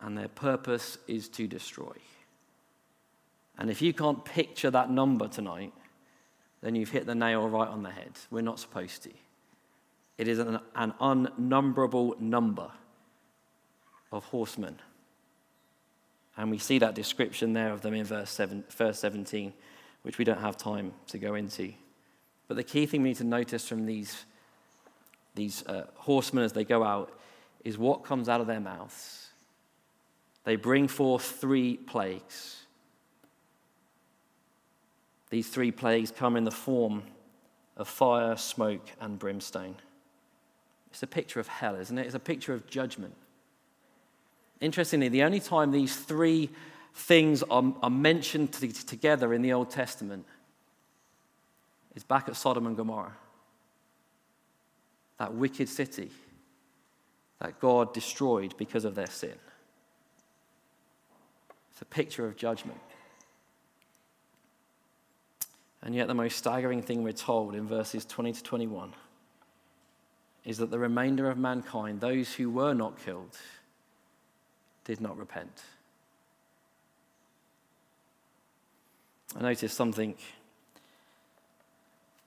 And 0.00 0.16
their 0.16 0.28
purpose 0.28 0.98
is 1.06 1.28
to 1.30 1.46
destroy. 1.46 1.92
And 3.58 3.70
if 3.70 3.80
you 3.80 3.92
can't 3.92 4.24
picture 4.24 4.70
that 4.70 4.90
number 4.90 5.28
tonight, 5.28 5.72
then 6.60 6.74
you've 6.74 6.90
hit 6.90 7.06
the 7.06 7.14
nail 7.14 7.48
right 7.48 7.68
on 7.68 7.82
the 7.82 7.90
head. 7.90 8.12
We're 8.30 8.42
not 8.42 8.58
supposed 8.58 9.02
to. 9.04 9.10
It 10.18 10.28
is 10.28 10.38
an, 10.38 10.58
an 10.74 10.94
unnumberable 11.00 12.20
number 12.20 12.70
of 14.12 14.24
horsemen. 14.24 14.78
And 16.36 16.50
we 16.50 16.58
see 16.58 16.78
that 16.78 16.94
description 16.94 17.54
there 17.54 17.72
of 17.72 17.80
them 17.80 17.94
in 17.94 18.04
verse, 18.04 18.30
seven, 18.30 18.64
verse 18.70 18.98
17, 18.98 19.52
which 20.06 20.18
we 20.18 20.24
don't 20.24 20.40
have 20.40 20.56
time 20.56 20.92
to 21.08 21.18
go 21.18 21.34
into. 21.34 21.72
But 22.46 22.56
the 22.56 22.62
key 22.62 22.86
thing 22.86 23.02
we 23.02 23.08
need 23.08 23.16
to 23.16 23.24
notice 23.24 23.66
from 23.66 23.86
these 23.86 24.24
these 25.34 25.66
uh, 25.66 25.86
horsemen 25.96 26.44
as 26.44 26.52
they 26.52 26.62
go 26.62 26.84
out 26.84 27.18
is 27.64 27.76
what 27.76 28.04
comes 28.04 28.28
out 28.28 28.40
of 28.40 28.46
their 28.46 28.60
mouths. 28.60 29.30
They 30.44 30.54
bring 30.54 30.86
forth 30.86 31.24
three 31.24 31.76
plagues. 31.76 32.62
These 35.28 35.48
three 35.48 35.72
plagues 35.72 36.12
come 36.12 36.36
in 36.36 36.44
the 36.44 36.52
form 36.52 37.02
of 37.76 37.88
fire, 37.88 38.36
smoke, 38.36 38.88
and 39.00 39.18
brimstone. 39.18 39.74
It's 40.92 41.02
a 41.02 41.08
picture 41.08 41.40
of 41.40 41.48
hell, 41.48 41.74
isn't 41.74 41.98
it? 41.98 42.06
It's 42.06 42.14
a 42.14 42.20
picture 42.20 42.54
of 42.54 42.68
judgment. 42.68 43.16
Interestingly, 44.60 45.08
the 45.08 45.24
only 45.24 45.40
time 45.40 45.72
these 45.72 45.96
three 45.96 46.50
things 46.96 47.42
are, 47.44 47.74
are 47.82 47.90
mentioned 47.90 48.54
together 48.54 49.34
in 49.34 49.42
the 49.42 49.52
Old 49.52 49.70
Testament 49.70 50.24
is 51.94 52.02
back 52.02 52.26
at 52.26 52.36
Sodom 52.36 52.66
and 52.66 52.76
Gomorrah 52.76 53.16
that 55.18 55.34
wicked 55.34 55.68
city 55.68 56.10
that 57.38 57.60
God 57.60 57.92
destroyed 57.92 58.54
because 58.56 58.86
of 58.86 58.94
their 58.94 59.06
sin. 59.06 59.34
It's 61.72 61.82
a 61.82 61.86
picture 61.86 62.26
of 62.26 62.36
judgment. 62.36 62.80
And 65.82 65.94
yet, 65.94 66.08
the 66.08 66.14
most 66.14 66.36
staggering 66.36 66.82
thing 66.82 67.02
we're 67.02 67.12
told 67.12 67.54
in 67.54 67.66
verses 67.66 68.06
20 68.06 68.32
to 68.32 68.42
21 68.42 68.94
is 70.46 70.58
that 70.58 70.70
the 70.70 70.78
remainder 70.78 71.30
of 71.30 71.36
mankind, 71.36 72.00
those 72.00 72.32
who 72.32 72.48
were 72.50 72.72
not 72.72 72.98
killed, 73.04 73.36
did 74.84 75.00
not 75.00 75.18
repent. 75.18 75.62
I 79.36 79.42
noticed 79.42 79.76
something 79.76 80.14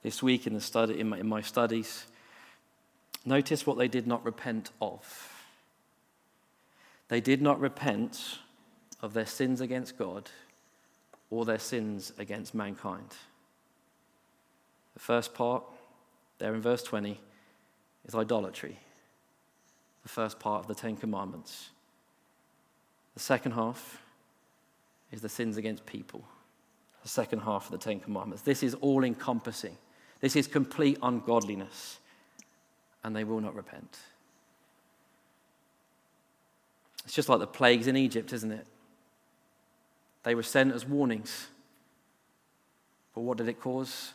this 0.02 0.22
week 0.22 0.46
in, 0.46 0.54
the 0.54 0.60
study, 0.60 1.00
in, 1.00 1.08
my, 1.08 1.18
in 1.18 1.28
my 1.28 1.40
studies. 1.40 2.06
Notice 3.24 3.66
what 3.66 3.78
they 3.78 3.88
did 3.88 4.06
not 4.06 4.24
repent 4.24 4.70
of. 4.80 5.32
They 7.08 7.20
did 7.20 7.42
not 7.42 7.58
repent 7.58 8.38
of 9.02 9.12
their 9.12 9.26
sins 9.26 9.60
against 9.60 9.98
God 9.98 10.30
or 11.30 11.44
their 11.44 11.58
sins 11.58 12.12
against 12.18 12.54
mankind. 12.54 13.14
The 14.94 15.00
first 15.00 15.34
part, 15.34 15.64
there 16.38 16.54
in 16.54 16.60
verse 16.60 16.82
20, 16.84 17.20
is 18.06 18.14
idolatry, 18.14 18.78
the 20.02 20.08
first 20.08 20.38
part 20.38 20.60
of 20.62 20.68
the 20.68 20.74
Ten 20.74 20.96
Commandments. 20.96 21.70
The 23.14 23.20
second 23.20 23.52
half 23.52 24.00
is 25.10 25.20
the 25.20 25.28
sins 25.28 25.56
against 25.56 25.84
people, 25.84 26.24
the 27.02 27.08
second 27.08 27.40
half 27.40 27.66
of 27.66 27.72
the 27.72 27.78
Ten 27.78 28.00
Commandments. 28.00 28.42
This 28.42 28.62
is 28.62 28.74
all 28.74 29.04
encompassing, 29.04 29.76
this 30.20 30.36
is 30.36 30.46
complete 30.46 30.98
ungodliness 31.02 31.98
and 33.02 33.16
they 33.16 33.24
will 33.24 33.40
not 33.40 33.54
repent. 33.54 33.98
It's 37.04 37.14
just 37.14 37.28
like 37.28 37.40
the 37.40 37.46
plagues 37.46 37.86
in 37.86 37.96
Egypt, 37.96 38.32
isn't 38.32 38.52
it? 38.52 38.66
They 40.22 40.34
were 40.34 40.42
sent 40.42 40.74
as 40.74 40.86
warnings. 40.86 41.48
But 43.14 43.22
what 43.22 43.38
did 43.38 43.48
it 43.48 43.60
cause? 43.60 44.12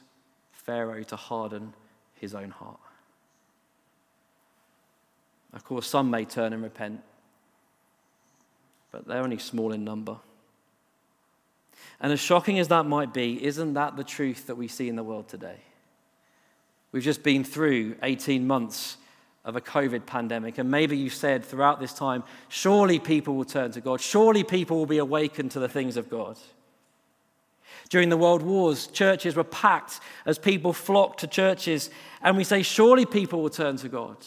Pharaoh 0.51 1.03
to 1.03 1.15
harden 1.15 1.73
his 2.13 2.33
own 2.35 2.51
heart. 2.51 2.79
Of 5.53 5.63
course, 5.63 5.87
some 5.87 6.09
may 6.09 6.25
turn 6.25 6.53
and 6.53 6.61
repent, 6.61 7.01
but 8.91 9.07
they're 9.07 9.23
only 9.23 9.37
small 9.37 9.71
in 9.71 9.83
number. 9.83 10.17
And 11.99 12.11
as 12.11 12.19
shocking 12.19 12.59
as 12.59 12.67
that 12.67 12.85
might 12.85 13.13
be, 13.13 13.43
isn't 13.43 13.73
that 13.73 13.95
the 13.95 14.03
truth 14.03 14.47
that 14.47 14.55
we 14.55 14.67
see 14.67 14.89
in 14.89 14.95
the 14.95 15.03
world 15.03 15.27
today? 15.27 15.57
We've 16.91 17.03
just 17.03 17.23
been 17.23 17.43
through 17.43 17.95
18 18.03 18.45
months 18.45 18.97
of 19.43 19.55
a 19.55 19.61
COVID 19.61 20.05
pandemic, 20.05 20.57
and 20.57 20.71
maybe 20.71 20.97
you 20.97 21.09
said 21.09 21.45
throughout 21.45 21.79
this 21.79 21.93
time, 21.93 22.23
surely 22.47 22.99
people 22.99 23.35
will 23.35 23.45
turn 23.45 23.71
to 23.71 23.81
God, 23.81 24.01
surely 24.01 24.43
people 24.43 24.77
will 24.77 24.85
be 24.87 24.97
awakened 24.97 25.51
to 25.51 25.59
the 25.59 25.69
things 25.69 25.97
of 25.97 26.09
God. 26.09 26.37
During 27.89 28.09
the 28.09 28.17
world 28.17 28.41
wars, 28.41 28.87
churches 28.87 29.35
were 29.35 29.43
packed 29.43 29.99
as 30.25 30.39
people 30.39 30.73
flocked 30.73 31.19
to 31.19 31.27
churches, 31.27 31.91
and 32.21 32.35
we 32.35 32.43
say, 32.43 32.63
surely 32.63 33.05
people 33.05 33.41
will 33.41 33.49
turn 33.49 33.77
to 33.77 33.89
God. 33.89 34.17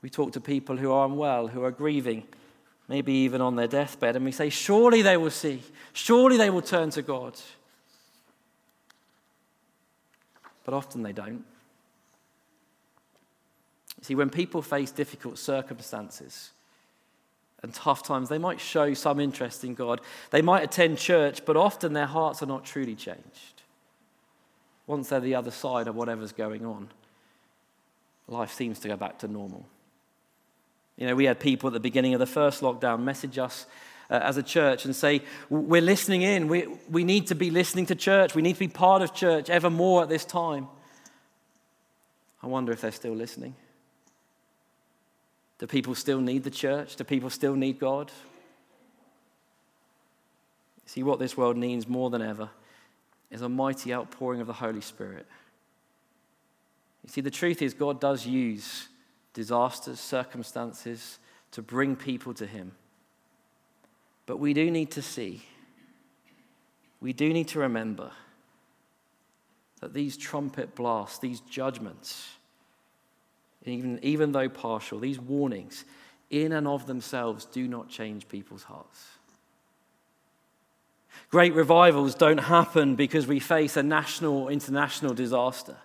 We 0.00 0.08
talk 0.08 0.32
to 0.32 0.40
people 0.40 0.76
who 0.76 0.92
are 0.92 1.04
unwell, 1.06 1.48
who 1.48 1.64
are 1.64 1.70
grieving, 1.70 2.26
maybe 2.88 3.12
even 3.12 3.40
on 3.40 3.56
their 3.56 3.66
deathbed, 3.66 4.16
and 4.16 4.24
we 4.24 4.32
say, 4.32 4.48
surely 4.48 5.02
they 5.02 5.16
will 5.16 5.30
see, 5.30 5.62
surely 5.92 6.36
they 6.36 6.50
will 6.50 6.62
turn 6.62 6.90
to 6.90 7.02
God 7.02 7.34
but 10.66 10.74
often 10.74 11.04
they 11.04 11.12
don't. 11.12 11.44
See, 14.02 14.16
when 14.16 14.30
people 14.30 14.60
face 14.60 14.90
difficult 14.90 15.38
circumstances, 15.38 16.50
and 17.62 17.72
tough 17.72 18.02
times, 18.02 18.28
they 18.28 18.36
might 18.36 18.60
show 18.60 18.92
some 18.92 19.18
interest 19.18 19.64
in 19.64 19.74
God. 19.74 20.00
They 20.30 20.42
might 20.42 20.62
attend 20.62 20.98
church, 20.98 21.44
but 21.44 21.56
often 21.56 21.94
their 21.94 22.06
hearts 22.06 22.42
are 22.42 22.46
not 22.46 22.64
truly 22.64 22.94
changed. 22.94 23.62
Once 24.86 25.08
they're 25.08 25.20
the 25.20 25.34
other 25.34 25.50
side 25.50 25.88
of 25.88 25.94
whatever's 25.94 26.32
going 26.32 26.66
on, 26.66 26.88
life 28.28 28.52
seems 28.52 28.78
to 28.80 28.88
go 28.88 28.96
back 28.96 29.18
to 29.20 29.28
normal. 29.28 29.66
You 30.96 31.06
know, 31.06 31.14
we 31.14 31.24
had 31.24 31.38
people 31.38 31.68
at 31.68 31.72
the 31.72 31.80
beginning 31.80 32.14
of 32.14 32.20
the 32.20 32.26
first 32.26 32.62
lockdown 32.62 33.02
message 33.02 33.38
us 33.38 33.66
uh, 34.08 34.20
as 34.22 34.36
a 34.36 34.42
church 34.42 34.84
and 34.84 34.94
say, 34.94 35.22
We're 35.50 35.82
listening 35.82 36.22
in. 36.22 36.48
We, 36.48 36.66
we 36.90 37.04
need 37.04 37.26
to 37.28 37.34
be 37.34 37.50
listening 37.50 37.86
to 37.86 37.94
church. 37.94 38.34
We 38.34 38.42
need 38.42 38.54
to 38.54 38.60
be 38.60 38.68
part 38.68 39.02
of 39.02 39.12
church 39.12 39.50
ever 39.50 39.68
more 39.68 40.02
at 40.02 40.08
this 40.08 40.24
time. 40.24 40.68
I 42.42 42.46
wonder 42.46 42.72
if 42.72 42.80
they're 42.80 42.92
still 42.92 43.14
listening. 43.14 43.54
Do 45.58 45.66
people 45.66 45.94
still 45.94 46.20
need 46.20 46.44
the 46.44 46.50
church? 46.50 46.96
Do 46.96 47.04
people 47.04 47.30
still 47.30 47.54
need 47.54 47.78
God? 47.78 48.12
See, 50.86 51.02
what 51.02 51.18
this 51.18 51.36
world 51.36 51.56
needs 51.56 51.88
more 51.88 52.10
than 52.10 52.22
ever 52.22 52.50
is 53.30 53.42
a 53.42 53.48
mighty 53.48 53.92
outpouring 53.92 54.40
of 54.40 54.46
the 54.46 54.52
Holy 54.52 54.80
Spirit. 54.80 55.26
You 57.02 57.10
see, 57.10 57.20
the 57.20 57.30
truth 57.30 57.62
is, 57.62 57.74
God 57.74 58.00
does 58.00 58.26
use 58.26 58.88
disasters, 59.36 60.00
circumstances 60.00 61.18
to 61.50 61.60
bring 61.60 61.94
people 61.94 62.32
to 62.32 62.46
Him. 62.46 62.72
But 64.24 64.38
we 64.38 64.54
do 64.54 64.70
need 64.70 64.90
to 64.92 65.02
see, 65.02 65.42
we 67.02 67.12
do 67.12 67.32
need 67.32 67.48
to 67.48 67.58
remember 67.58 68.10
that 69.80 69.92
these 69.92 70.16
trumpet 70.16 70.74
blasts, 70.74 71.18
these 71.18 71.40
judgments, 71.40 72.30
even, 73.66 74.00
even 74.02 74.32
though 74.32 74.48
partial, 74.48 74.98
these 74.98 75.20
warnings, 75.20 75.84
in 76.30 76.52
and 76.52 76.66
of 76.66 76.86
themselves, 76.86 77.44
do 77.44 77.68
not 77.68 77.90
change 77.90 78.26
people's 78.28 78.62
hearts. 78.62 79.06
Great 81.30 81.52
revivals 81.52 82.14
don't 82.14 82.38
happen 82.38 82.96
because 82.96 83.26
we 83.26 83.38
face 83.38 83.76
a 83.76 83.82
national 83.82 84.38
or 84.38 84.50
international 84.50 85.12
disaster. 85.12 85.76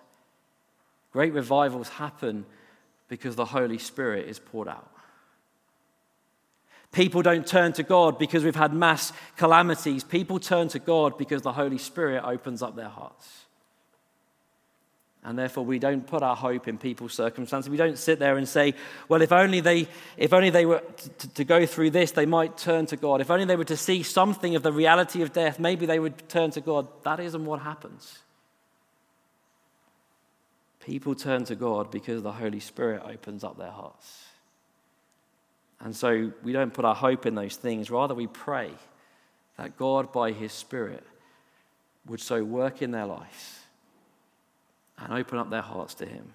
Great 1.12 1.34
revivals 1.34 1.90
happen 1.90 2.46
because 3.12 3.36
the 3.36 3.44
Holy 3.44 3.76
Spirit 3.76 4.26
is 4.26 4.38
poured 4.38 4.68
out. 4.68 4.90
People 6.92 7.20
don't 7.20 7.46
turn 7.46 7.74
to 7.74 7.82
God 7.82 8.18
because 8.18 8.42
we've 8.42 8.56
had 8.56 8.72
mass 8.72 9.12
calamities. 9.36 10.02
People 10.02 10.40
turn 10.40 10.68
to 10.68 10.78
God 10.78 11.18
because 11.18 11.42
the 11.42 11.52
Holy 11.52 11.76
Spirit 11.76 12.24
opens 12.24 12.62
up 12.62 12.74
their 12.74 12.88
hearts. 12.88 13.44
And 15.22 15.38
therefore, 15.38 15.66
we 15.66 15.78
don't 15.78 16.06
put 16.06 16.22
our 16.22 16.34
hope 16.34 16.66
in 16.68 16.78
people's 16.78 17.12
circumstances. 17.12 17.68
We 17.68 17.76
don't 17.76 17.98
sit 17.98 18.18
there 18.18 18.38
and 18.38 18.48
say, 18.48 18.72
well, 19.10 19.20
if 19.20 19.30
only 19.30 19.60
they, 19.60 19.88
if 20.16 20.32
only 20.32 20.48
they 20.48 20.64
were 20.64 20.82
to, 21.18 21.28
to, 21.34 21.44
go 21.44 21.66
through 21.66 21.90
this, 21.90 22.12
they 22.12 22.24
might 22.24 22.56
turn 22.56 22.86
to 22.86 22.96
God. 22.96 23.20
If 23.20 23.30
only 23.30 23.44
they 23.44 23.56
were 23.56 23.64
to 23.64 23.76
see 23.76 24.02
something 24.02 24.56
of 24.56 24.62
the 24.62 24.72
reality 24.72 25.20
of 25.20 25.34
death, 25.34 25.58
maybe 25.58 25.84
they 25.84 25.98
would 25.98 26.30
turn 26.30 26.50
to 26.52 26.62
God. 26.62 26.88
That 27.02 27.20
isn't 27.20 27.44
what 27.44 27.60
happens. 27.60 28.20
People 30.84 31.14
turn 31.14 31.44
to 31.44 31.54
God 31.54 31.90
because 31.90 32.22
the 32.22 32.32
Holy 32.32 32.60
Spirit 32.60 33.02
opens 33.04 33.44
up 33.44 33.56
their 33.56 33.70
hearts. 33.70 34.24
And 35.80 35.94
so 35.94 36.32
we 36.42 36.52
don't 36.52 36.74
put 36.74 36.84
our 36.84 36.94
hope 36.94 37.24
in 37.24 37.34
those 37.34 37.56
things. 37.56 37.90
Rather, 37.90 38.14
we 38.14 38.26
pray 38.26 38.70
that 39.58 39.76
God, 39.76 40.12
by 40.12 40.32
His 40.32 40.52
Spirit, 40.52 41.04
would 42.06 42.20
so 42.20 42.42
work 42.42 42.82
in 42.82 42.90
their 42.90 43.06
lives 43.06 43.60
and 44.98 45.12
open 45.12 45.38
up 45.38 45.50
their 45.50 45.62
hearts 45.62 45.94
to 45.94 46.06
Him. 46.06 46.34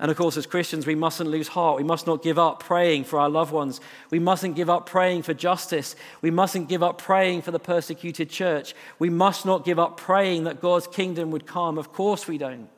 And 0.00 0.12
of 0.12 0.16
course, 0.16 0.36
as 0.36 0.46
Christians, 0.46 0.86
we 0.86 0.94
mustn't 0.94 1.30
lose 1.30 1.48
heart. 1.48 1.76
We 1.76 1.84
must 1.84 2.06
not 2.06 2.22
give 2.22 2.38
up 2.38 2.60
praying 2.60 3.04
for 3.04 3.18
our 3.18 3.28
loved 3.28 3.52
ones. 3.52 3.80
We 4.10 4.20
mustn't 4.20 4.54
give 4.54 4.70
up 4.70 4.86
praying 4.86 5.22
for 5.22 5.34
justice. 5.34 5.96
We 6.20 6.30
mustn't 6.30 6.68
give 6.68 6.84
up 6.84 6.98
praying 6.98 7.42
for 7.42 7.50
the 7.50 7.58
persecuted 7.58 8.30
church. 8.30 8.74
We 9.00 9.10
must 9.10 9.44
not 9.44 9.64
give 9.64 9.78
up 9.78 9.96
praying 9.96 10.44
that 10.44 10.60
God's 10.60 10.86
kingdom 10.86 11.32
would 11.32 11.46
come. 11.46 11.78
Of 11.78 11.92
course, 11.92 12.28
we 12.28 12.38
don't. 12.38 12.68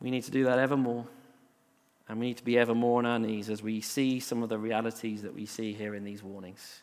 We 0.00 0.10
need 0.10 0.24
to 0.24 0.30
do 0.30 0.44
that 0.44 0.58
ever 0.58 0.76
more. 0.76 1.06
And 2.08 2.20
we 2.20 2.26
need 2.26 2.36
to 2.36 2.44
be 2.44 2.58
ever 2.58 2.74
more 2.74 2.98
on 2.98 3.06
our 3.06 3.18
knees 3.18 3.50
as 3.50 3.62
we 3.62 3.80
see 3.80 4.20
some 4.20 4.42
of 4.42 4.48
the 4.48 4.58
realities 4.58 5.22
that 5.22 5.34
we 5.34 5.46
see 5.46 5.72
here 5.72 5.94
in 5.94 6.04
these 6.04 6.22
warnings. 6.22 6.80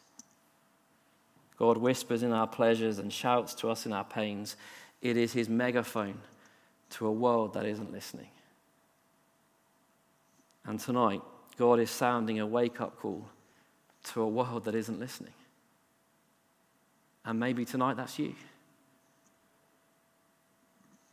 God 1.58 1.78
whispers 1.78 2.24
in 2.24 2.34
our 2.34 2.48
pleasures 2.48 3.00
and 3.00 3.14
shouts 3.14 3.54
to 3.56 3.70
us 3.70 3.86
in 3.86 3.94
our 3.94 4.04
pains. 4.04 4.58
It 5.02 5.16
is 5.16 5.32
his 5.32 5.48
megaphone 5.48 6.20
to 6.92 7.08
a 7.08 7.12
world 7.12 7.54
that 7.54 7.66
isn't 7.66 7.92
listening. 7.92 8.30
And 10.66 10.80
tonight, 10.80 11.22
God 11.58 11.80
is 11.80 11.90
sounding 11.90 12.40
a 12.40 12.48
wake 12.48 12.82
up 12.82 12.98
call 13.00 13.26
to 14.06 14.22
a 14.22 14.28
world 14.28 14.66
that 14.66 14.76
isn't 14.76 15.00
listening. 15.00 15.34
And 17.26 17.40
maybe 17.40 17.64
tonight 17.64 17.96
that's 17.96 18.20
you. 18.20 18.36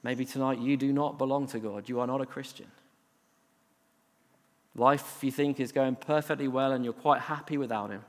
Maybe 0.03 0.25
tonight 0.25 0.59
you 0.59 0.77
do 0.77 0.93
not 0.93 1.19
belong 1.19 1.47
to 1.49 1.59
God. 1.59 1.89
You 1.89 2.01
are 2.01 2.07
not 2.07 2.21
a 2.21 2.27
Christian. 2.27 2.71
Life, 4.75 5.19
you 5.23 5.31
think, 5.31 5.61
is 5.61 5.73
going 5.73 5.97
perfectly 5.97 6.49
well 6.49 6.73
and 6.73 6.85
you're 6.85 6.95
quite 6.95 7.21
happy 7.21 7.59
without 7.59 7.91
Him. 7.91 8.03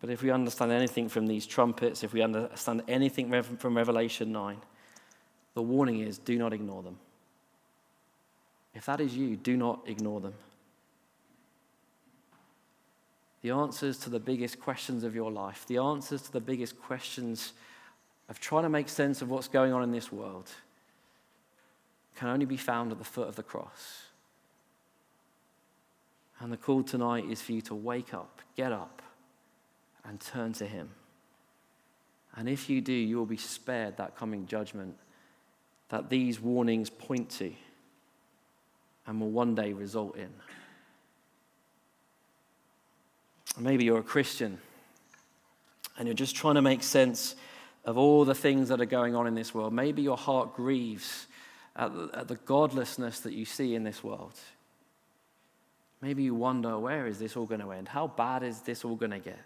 But 0.00 0.10
if 0.10 0.22
we 0.22 0.30
understand 0.30 0.72
anything 0.72 1.08
from 1.08 1.26
these 1.26 1.46
trumpets, 1.46 2.04
if 2.04 2.12
we 2.12 2.20
understand 2.20 2.82
anything 2.88 3.30
from 3.42 3.76
Revelation 3.76 4.32
9, 4.32 4.58
the 5.54 5.62
warning 5.62 6.00
is 6.00 6.18
do 6.18 6.36
not 6.36 6.52
ignore 6.52 6.82
them. 6.82 6.98
If 8.74 8.86
that 8.86 9.00
is 9.00 9.16
you, 9.16 9.36
do 9.36 9.56
not 9.56 9.80
ignore 9.86 10.20
them. 10.20 10.34
The 13.40 13.50
answers 13.50 13.98
to 13.98 14.10
the 14.10 14.18
biggest 14.18 14.60
questions 14.60 15.04
of 15.04 15.14
your 15.14 15.30
life, 15.30 15.64
the 15.66 15.78
answers 15.78 16.22
to 16.22 16.32
the 16.32 16.40
biggest 16.40 16.80
questions 16.82 17.52
of 18.28 18.40
trying 18.40 18.62
to 18.62 18.68
make 18.68 18.88
sense 18.88 19.22
of 19.22 19.30
what's 19.30 19.48
going 19.48 19.72
on 19.72 19.82
in 19.82 19.90
this 19.90 20.10
world, 20.10 20.50
can 22.16 22.28
only 22.28 22.46
be 22.46 22.56
found 22.56 22.92
at 22.92 22.98
the 22.98 23.04
foot 23.04 23.28
of 23.28 23.36
the 23.36 23.42
cross. 23.42 24.04
And 26.40 26.52
the 26.52 26.56
call 26.56 26.82
tonight 26.82 27.24
is 27.30 27.42
for 27.42 27.52
you 27.52 27.60
to 27.62 27.74
wake 27.74 28.14
up, 28.14 28.40
get 28.56 28.72
up, 28.72 29.02
and 30.04 30.20
turn 30.20 30.52
to 30.54 30.66
Him. 30.66 30.90
And 32.36 32.48
if 32.48 32.68
you 32.68 32.80
do, 32.80 32.92
you 32.92 33.16
will 33.16 33.26
be 33.26 33.36
spared 33.36 33.96
that 33.96 34.16
coming 34.16 34.46
judgment 34.46 34.96
that 35.88 36.10
these 36.10 36.40
warnings 36.40 36.90
point 36.90 37.30
to 37.30 37.52
and 39.06 39.20
will 39.20 39.30
one 39.30 39.54
day 39.54 39.72
result 39.72 40.16
in. 40.16 40.30
Maybe 43.58 43.84
you're 43.84 44.00
a 44.00 44.02
Christian 44.02 44.58
and 45.96 46.08
you're 46.08 46.14
just 46.14 46.34
trying 46.34 46.56
to 46.56 46.62
make 46.62 46.82
sense 46.82 47.36
of 47.84 47.98
all 47.98 48.24
the 48.24 48.34
things 48.34 48.68
that 48.68 48.80
are 48.80 48.86
going 48.86 49.14
on 49.14 49.26
in 49.26 49.34
this 49.34 49.54
world. 49.54 49.72
Maybe 49.72 50.02
your 50.02 50.16
heart 50.16 50.54
grieves 50.54 51.26
at 51.76 51.92
the, 51.94 52.10
at 52.14 52.28
the 52.28 52.36
godlessness 52.36 53.20
that 53.20 53.32
you 53.32 53.44
see 53.44 53.74
in 53.74 53.84
this 53.84 54.02
world. 54.02 54.34
Maybe 56.00 56.22
you 56.22 56.34
wonder, 56.34 56.78
where 56.78 57.06
is 57.06 57.18
this 57.18 57.36
all 57.36 57.46
going 57.46 57.60
to 57.60 57.72
end? 57.72 57.88
How 57.88 58.06
bad 58.06 58.42
is 58.42 58.60
this 58.60 58.84
all 58.84 58.94
going 58.94 59.12
to 59.12 59.18
get? 59.18 59.40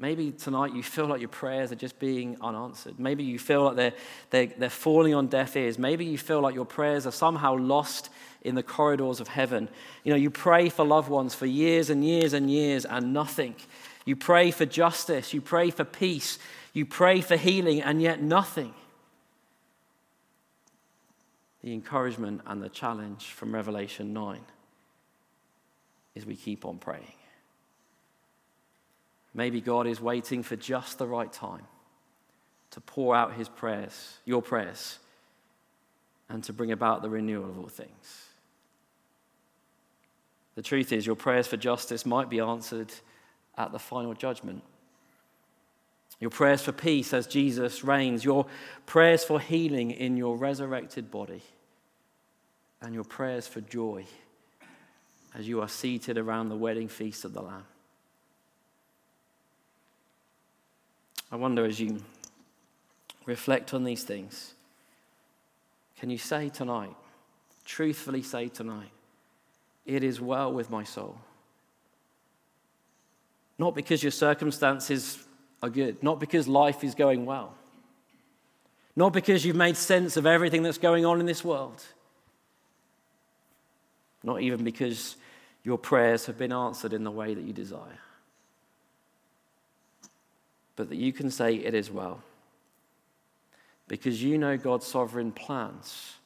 Maybe 0.00 0.30
tonight 0.30 0.74
you 0.74 0.82
feel 0.82 1.06
like 1.06 1.20
your 1.20 1.28
prayers 1.28 1.72
are 1.72 1.76
just 1.76 1.98
being 1.98 2.36
unanswered. 2.40 3.00
Maybe 3.00 3.24
you 3.24 3.38
feel 3.38 3.64
like 3.64 3.76
they're, 3.76 3.92
they're, 4.30 4.46
they're 4.46 4.70
falling 4.70 5.12
on 5.14 5.26
deaf 5.26 5.56
ears. 5.56 5.76
Maybe 5.76 6.04
you 6.04 6.16
feel 6.16 6.40
like 6.40 6.54
your 6.54 6.64
prayers 6.64 7.04
are 7.04 7.10
somehow 7.12 7.56
lost 7.56 8.10
in 8.42 8.54
the 8.54 8.62
corridors 8.62 9.18
of 9.18 9.26
heaven. 9.26 9.68
You 10.04 10.12
know, 10.12 10.16
you 10.16 10.30
pray 10.30 10.68
for 10.68 10.84
loved 10.84 11.08
ones 11.08 11.34
for 11.34 11.46
years 11.46 11.90
and 11.90 12.04
years 12.04 12.32
and 12.32 12.48
years 12.48 12.84
and 12.84 13.12
nothing. 13.12 13.56
You 14.04 14.14
pray 14.14 14.52
for 14.52 14.66
justice. 14.66 15.34
You 15.34 15.40
pray 15.40 15.70
for 15.70 15.84
peace. 15.84 16.38
You 16.72 16.86
pray 16.86 17.20
for 17.20 17.36
healing 17.36 17.82
and 17.82 18.00
yet 18.00 18.22
nothing. 18.22 18.74
The 21.62 21.72
encouragement 21.72 22.42
and 22.46 22.62
the 22.62 22.68
challenge 22.68 23.26
from 23.26 23.54
Revelation 23.54 24.12
9 24.12 24.40
is 26.14 26.24
we 26.24 26.36
keep 26.36 26.64
on 26.64 26.78
praying. 26.78 27.12
Maybe 29.34 29.60
God 29.60 29.86
is 29.86 30.00
waiting 30.00 30.42
for 30.42 30.56
just 30.56 30.98
the 30.98 31.06
right 31.06 31.32
time 31.32 31.66
to 32.70 32.80
pour 32.80 33.14
out 33.14 33.34
his 33.34 33.48
prayers, 33.48 34.18
your 34.24 34.42
prayers, 34.42 34.98
and 36.28 36.44
to 36.44 36.52
bring 36.52 36.72
about 36.72 37.02
the 37.02 37.08
renewal 37.08 37.48
of 37.48 37.58
all 37.58 37.68
things. 37.68 38.26
The 40.54 40.62
truth 40.62 40.92
is, 40.92 41.06
your 41.06 41.16
prayers 41.16 41.46
for 41.46 41.56
justice 41.56 42.04
might 42.04 42.28
be 42.28 42.40
answered 42.40 42.92
at 43.56 43.72
the 43.72 43.78
final 43.78 44.12
judgment. 44.12 44.62
Your 46.20 46.30
prayers 46.30 46.62
for 46.62 46.72
peace 46.72 47.12
as 47.12 47.26
Jesus 47.26 47.84
reigns, 47.84 48.24
your 48.24 48.46
prayers 48.86 49.22
for 49.22 49.38
healing 49.38 49.92
in 49.92 50.16
your 50.16 50.36
resurrected 50.36 51.10
body, 51.10 51.42
and 52.80 52.94
your 52.94 53.04
prayers 53.04 53.46
for 53.46 53.60
joy 53.60 54.04
as 55.34 55.46
you 55.46 55.60
are 55.60 55.68
seated 55.68 56.18
around 56.18 56.48
the 56.48 56.56
wedding 56.56 56.88
feast 56.88 57.24
of 57.24 57.32
the 57.32 57.42
Lamb. 57.42 57.64
I 61.30 61.36
wonder 61.36 61.64
as 61.64 61.78
you 61.78 62.02
reflect 63.26 63.74
on 63.74 63.84
these 63.84 64.02
things, 64.02 64.54
can 66.00 66.10
you 66.10 66.18
say 66.18 66.48
tonight, 66.48 66.96
truthfully 67.64 68.22
say 68.22 68.48
tonight, 68.48 68.90
It 69.84 70.02
is 70.02 70.20
well 70.20 70.52
with 70.52 70.70
my 70.70 70.84
soul. 70.84 71.18
Not 73.58 73.74
because 73.74 74.02
your 74.02 74.12
circumstances 74.12 75.24
are 75.62 75.70
good, 75.70 76.02
not 76.02 76.20
because 76.20 76.46
life 76.46 76.84
is 76.84 76.94
going 76.94 77.26
well, 77.26 77.54
not 78.94 79.12
because 79.12 79.44
you've 79.44 79.56
made 79.56 79.76
sense 79.76 80.16
of 80.16 80.26
everything 80.26 80.62
that's 80.62 80.78
going 80.78 81.04
on 81.04 81.20
in 81.20 81.26
this 81.26 81.44
world, 81.44 81.82
not 84.22 84.40
even 84.40 84.64
because 84.64 85.16
your 85.64 85.78
prayers 85.78 86.26
have 86.26 86.38
been 86.38 86.52
answered 86.52 86.92
in 86.92 87.04
the 87.04 87.10
way 87.10 87.34
that 87.34 87.44
you 87.44 87.52
desire, 87.52 88.00
but 90.76 90.88
that 90.88 90.96
you 90.96 91.12
can 91.12 91.30
say, 91.30 91.54
It 91.54 91.74
is 91.74 91.90
well. 91.90 92.22
Because 93.88 94.22
you 94.22 94.36
know 94.36 94.58
God's 94.58 94.86
sovereign 94.86 95.32
plans 95.32 96.16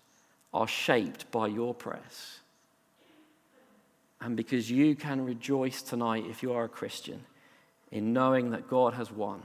are 0.52 0.66
shaped 0.66 1.30
by 1.30 1.46
your 1.46 1.72
prayers. 1.72 2.40
And 4.20 4.36
because 4.36 4.70
you 4.70 4.94
can 4.94 5.24
rejoice 5.24 5.80
tonight, 5.82 6.24
if 6.28 6.42
you 6.42 6.52
are 6.52 6.64
a 6.64 6.68
Christian, 6.68 7.24
in 7.92 8.14
knowing 8.14 8.50
that 8.50 8.68
God 8.68 8.94
has 8.94 9.12
won 9.12 9.42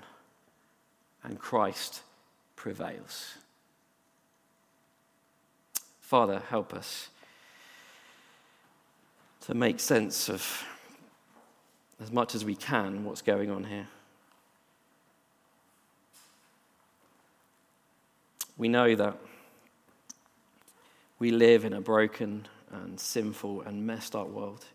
and 1.21 1.37
Christ 1.37 2.01
prevails. 2.55 3.35
Father, 5.99 6.41
help 6.49 6.73
us 6.73 7.09
to 9.41 9.53
make 9.53 9.81
sense 9.81 10.29
of, 10.29 10.63
as 12.01 12.09
much 12.11 12.33
as 12.33 12.45
we 12.45 12.55
can, 12.55 13.03
what's 13.03 13.21
going 13.21 13.51
on 13.51 13.65
here. 13.65 13.87
We 18.57 18.69
know 18.69 18.95
that 18.95 19.17
we 21.19 21.31
live 21.31 21.65
in 21.65 21.73
a 21.73 21.81
broken 21.81 22.47
and 22.71 22.97
sinful 22.97 23.61
and 23.63 23.85
messed 23.85 24.15
up 24.15 24.29
world. 24.29 24.65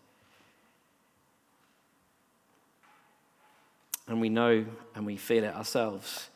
And 4.07 4.19
we 4.19 4.29
know 4.29 4.65
and 4.95 5.05
we 5.05 5.17
feel 5.17 5.43
it 5.43 5.55
ourselves 5.55 6.29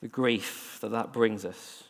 the 0.00 0.08
grief 0.08 0.78
that 0.80 0.90
that 0.90 1.12
brings 1.12 1.44
us. 1.44 1.84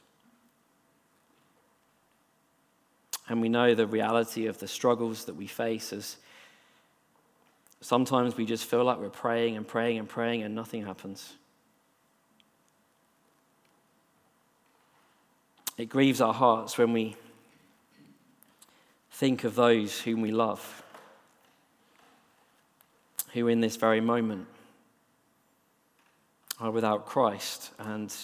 And 3.29 3.43
we 3.43 3.49
know 3.49 3.74
the 3.74 3.87
reality 3.87 4.47
of 4.47 4.59
the 4.59 4.68
struggles 4.68 5.26
that 5.26 5.37
we 5.37 5.47
face 5.47 5.93
as 5.93 6.16
sometimes 7.81 8.37
we 8.37 8.47
just 8.47 8.64
feel 8.64 8.85
like 8.85 8.99
we're 8.99 9.11
praying 9.11 9.57
and 9.57 9.68
praying 9.68 9.99
and 9.99 10.09
praying 10.09 10.43
and 10.43 10.55
nothing 10.55 10.87
happens. 10.87 11.35
It 15.76 15.91
grieves 15.91 16.20
our 16.20 16.35
hearts 16.35 16.79
when 16.79 16.93
we 16.93 17.16
think 19.11 19.45
of 19.45 19.55
those 19.55 20.01
whom 20.01 20.22
we 20.22 20.33
love, 20.33 20.83
who 23.35 23.47
in 23.49 23.61
this 23.61 23.76
very 23.76 24.01
moment 24.01 24.47
are 26.61 26.71
without 26.71 27.07
Christ, 27.07 27.71
and 27.79 28.15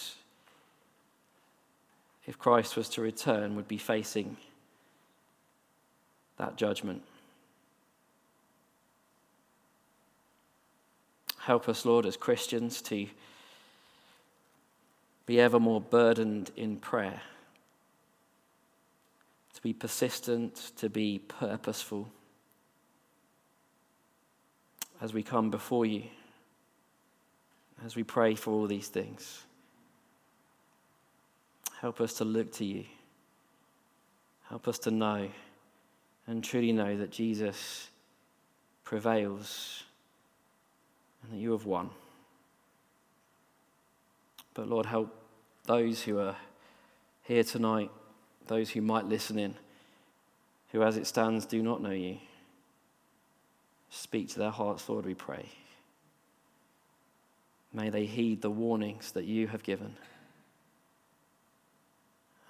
if 2.27 2.39
Christ 2.39 2.77
was 2.77 2.89
to 2.91 3.03
return, 3.03 3.55
would 3.57 3.69
be 3.69 3.79
facing 3.79 4.37
that 6.37 6.57
judgment. 6.57 7.03
Help 11.39 11.69
us, 11.69 11.85
Lord, 11.85 12.07
as 12.07 12.17
Christians 12.17 12.81
to 12.83 13.07
be 15.27 15.41
ever 15.41 15.61
more 15.61 15.81
burdened 15.81 16.51
in 16.57 16.77
prayer 16.77 17.21
to 19.55 19.63
be 19.63 19.73
persistent, 19.73 20.73
to 20.77 20.91
be 20.91 21.21
purposeful 21.29 22.09
as 25.01 25.15
we 25.15 25.23
come 25.23 25.51
before 25.51 25.87
you, 25.87 26.03
as 27.85 27.97
we 27.97 28.03
pray 28.03 28.35
for 28.35 28.53
all 28.53 28.67
these 28.67 28.89
things. 28.89 29.43
Help 31.81 32.01
us 32.01 32.15
to 32.15 32.25
look 32.25 32.53
to 32.53 32.65
you. 32.65 32.85
Help 34.49 34.69
us 34.69 34.79
to 34.81 34.91
know 34.91 35.29
and 36.27 36.43
truly 36.43 36.73
know 36.73 36.97
that 36.97 37.11
Jesus 37.11 37.89
prevails 38.85 39.83
and 41.23 41.33
that 41.33 41.37
you 41.37 41.53
have 41.53 41.67
won. 41.67 41.91
But 44.55 44.69
Lord, 44.69 44.87
help 44.87 45.15
those 45.67 46.03
who 46.03 46.19
are 46.19 46.37
here 47.23 47.43
tonight 47.43 47.91
those 48.47 48.71
who 48.71 48.81
might 48.81 49.07
listen 49.07 49.39
in, 49.39 49.55
who 50.73 50.83
as 50.83 50.97
it 50.97 51.07
stands 51.07 51.47
do 51.47 51.63
not 51.63 51.83
know 51.83 51.91
you. 51.91 52.19
Speak 53.91 54.29
to 54.31 54.39
their 54.39 54.51
hearts, 54.51 54.89
Lord, 54.89 55.07
we 55.07 55.15
pray. 55.15 55.47
May 57.75 57.91
they 57.91 58.07
heed 58.07 58.41
the 58.41 58.51
warnings 58.51 59.11
that 59.13 59.25
you 59.25 59.49
have 59.49 59.65
given. 59.65 59.97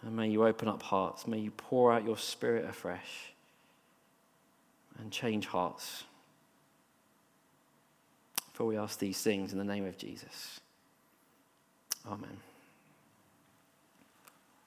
And 0.02 0.14
may 0.14 0.28
you 0.28 0.46
open 0.46 0.68
up 0.68 0.82
hearts. 0.82 1.26
May 1.26 1.38
you 1.38 1.50
pour 1.50 1.90
out 1.90 2.04
your 2.04 2.18
spirit 2.18 2.68
afresh 2.68 3.32
and 4.98 5.10
change 5.10 5.46
hearts. 5.46 6.04
For 8.52 8.66
we 8.66 8.76
ask 8.76 8.98
these 8.98 9.20
things 9.20 9.52
in 9.52 9.58
the 9.58 9.64
name 9.64 9.86
of 9.86 9.96
Jesus. 9.96 10.60
Amen. 12.06 12.36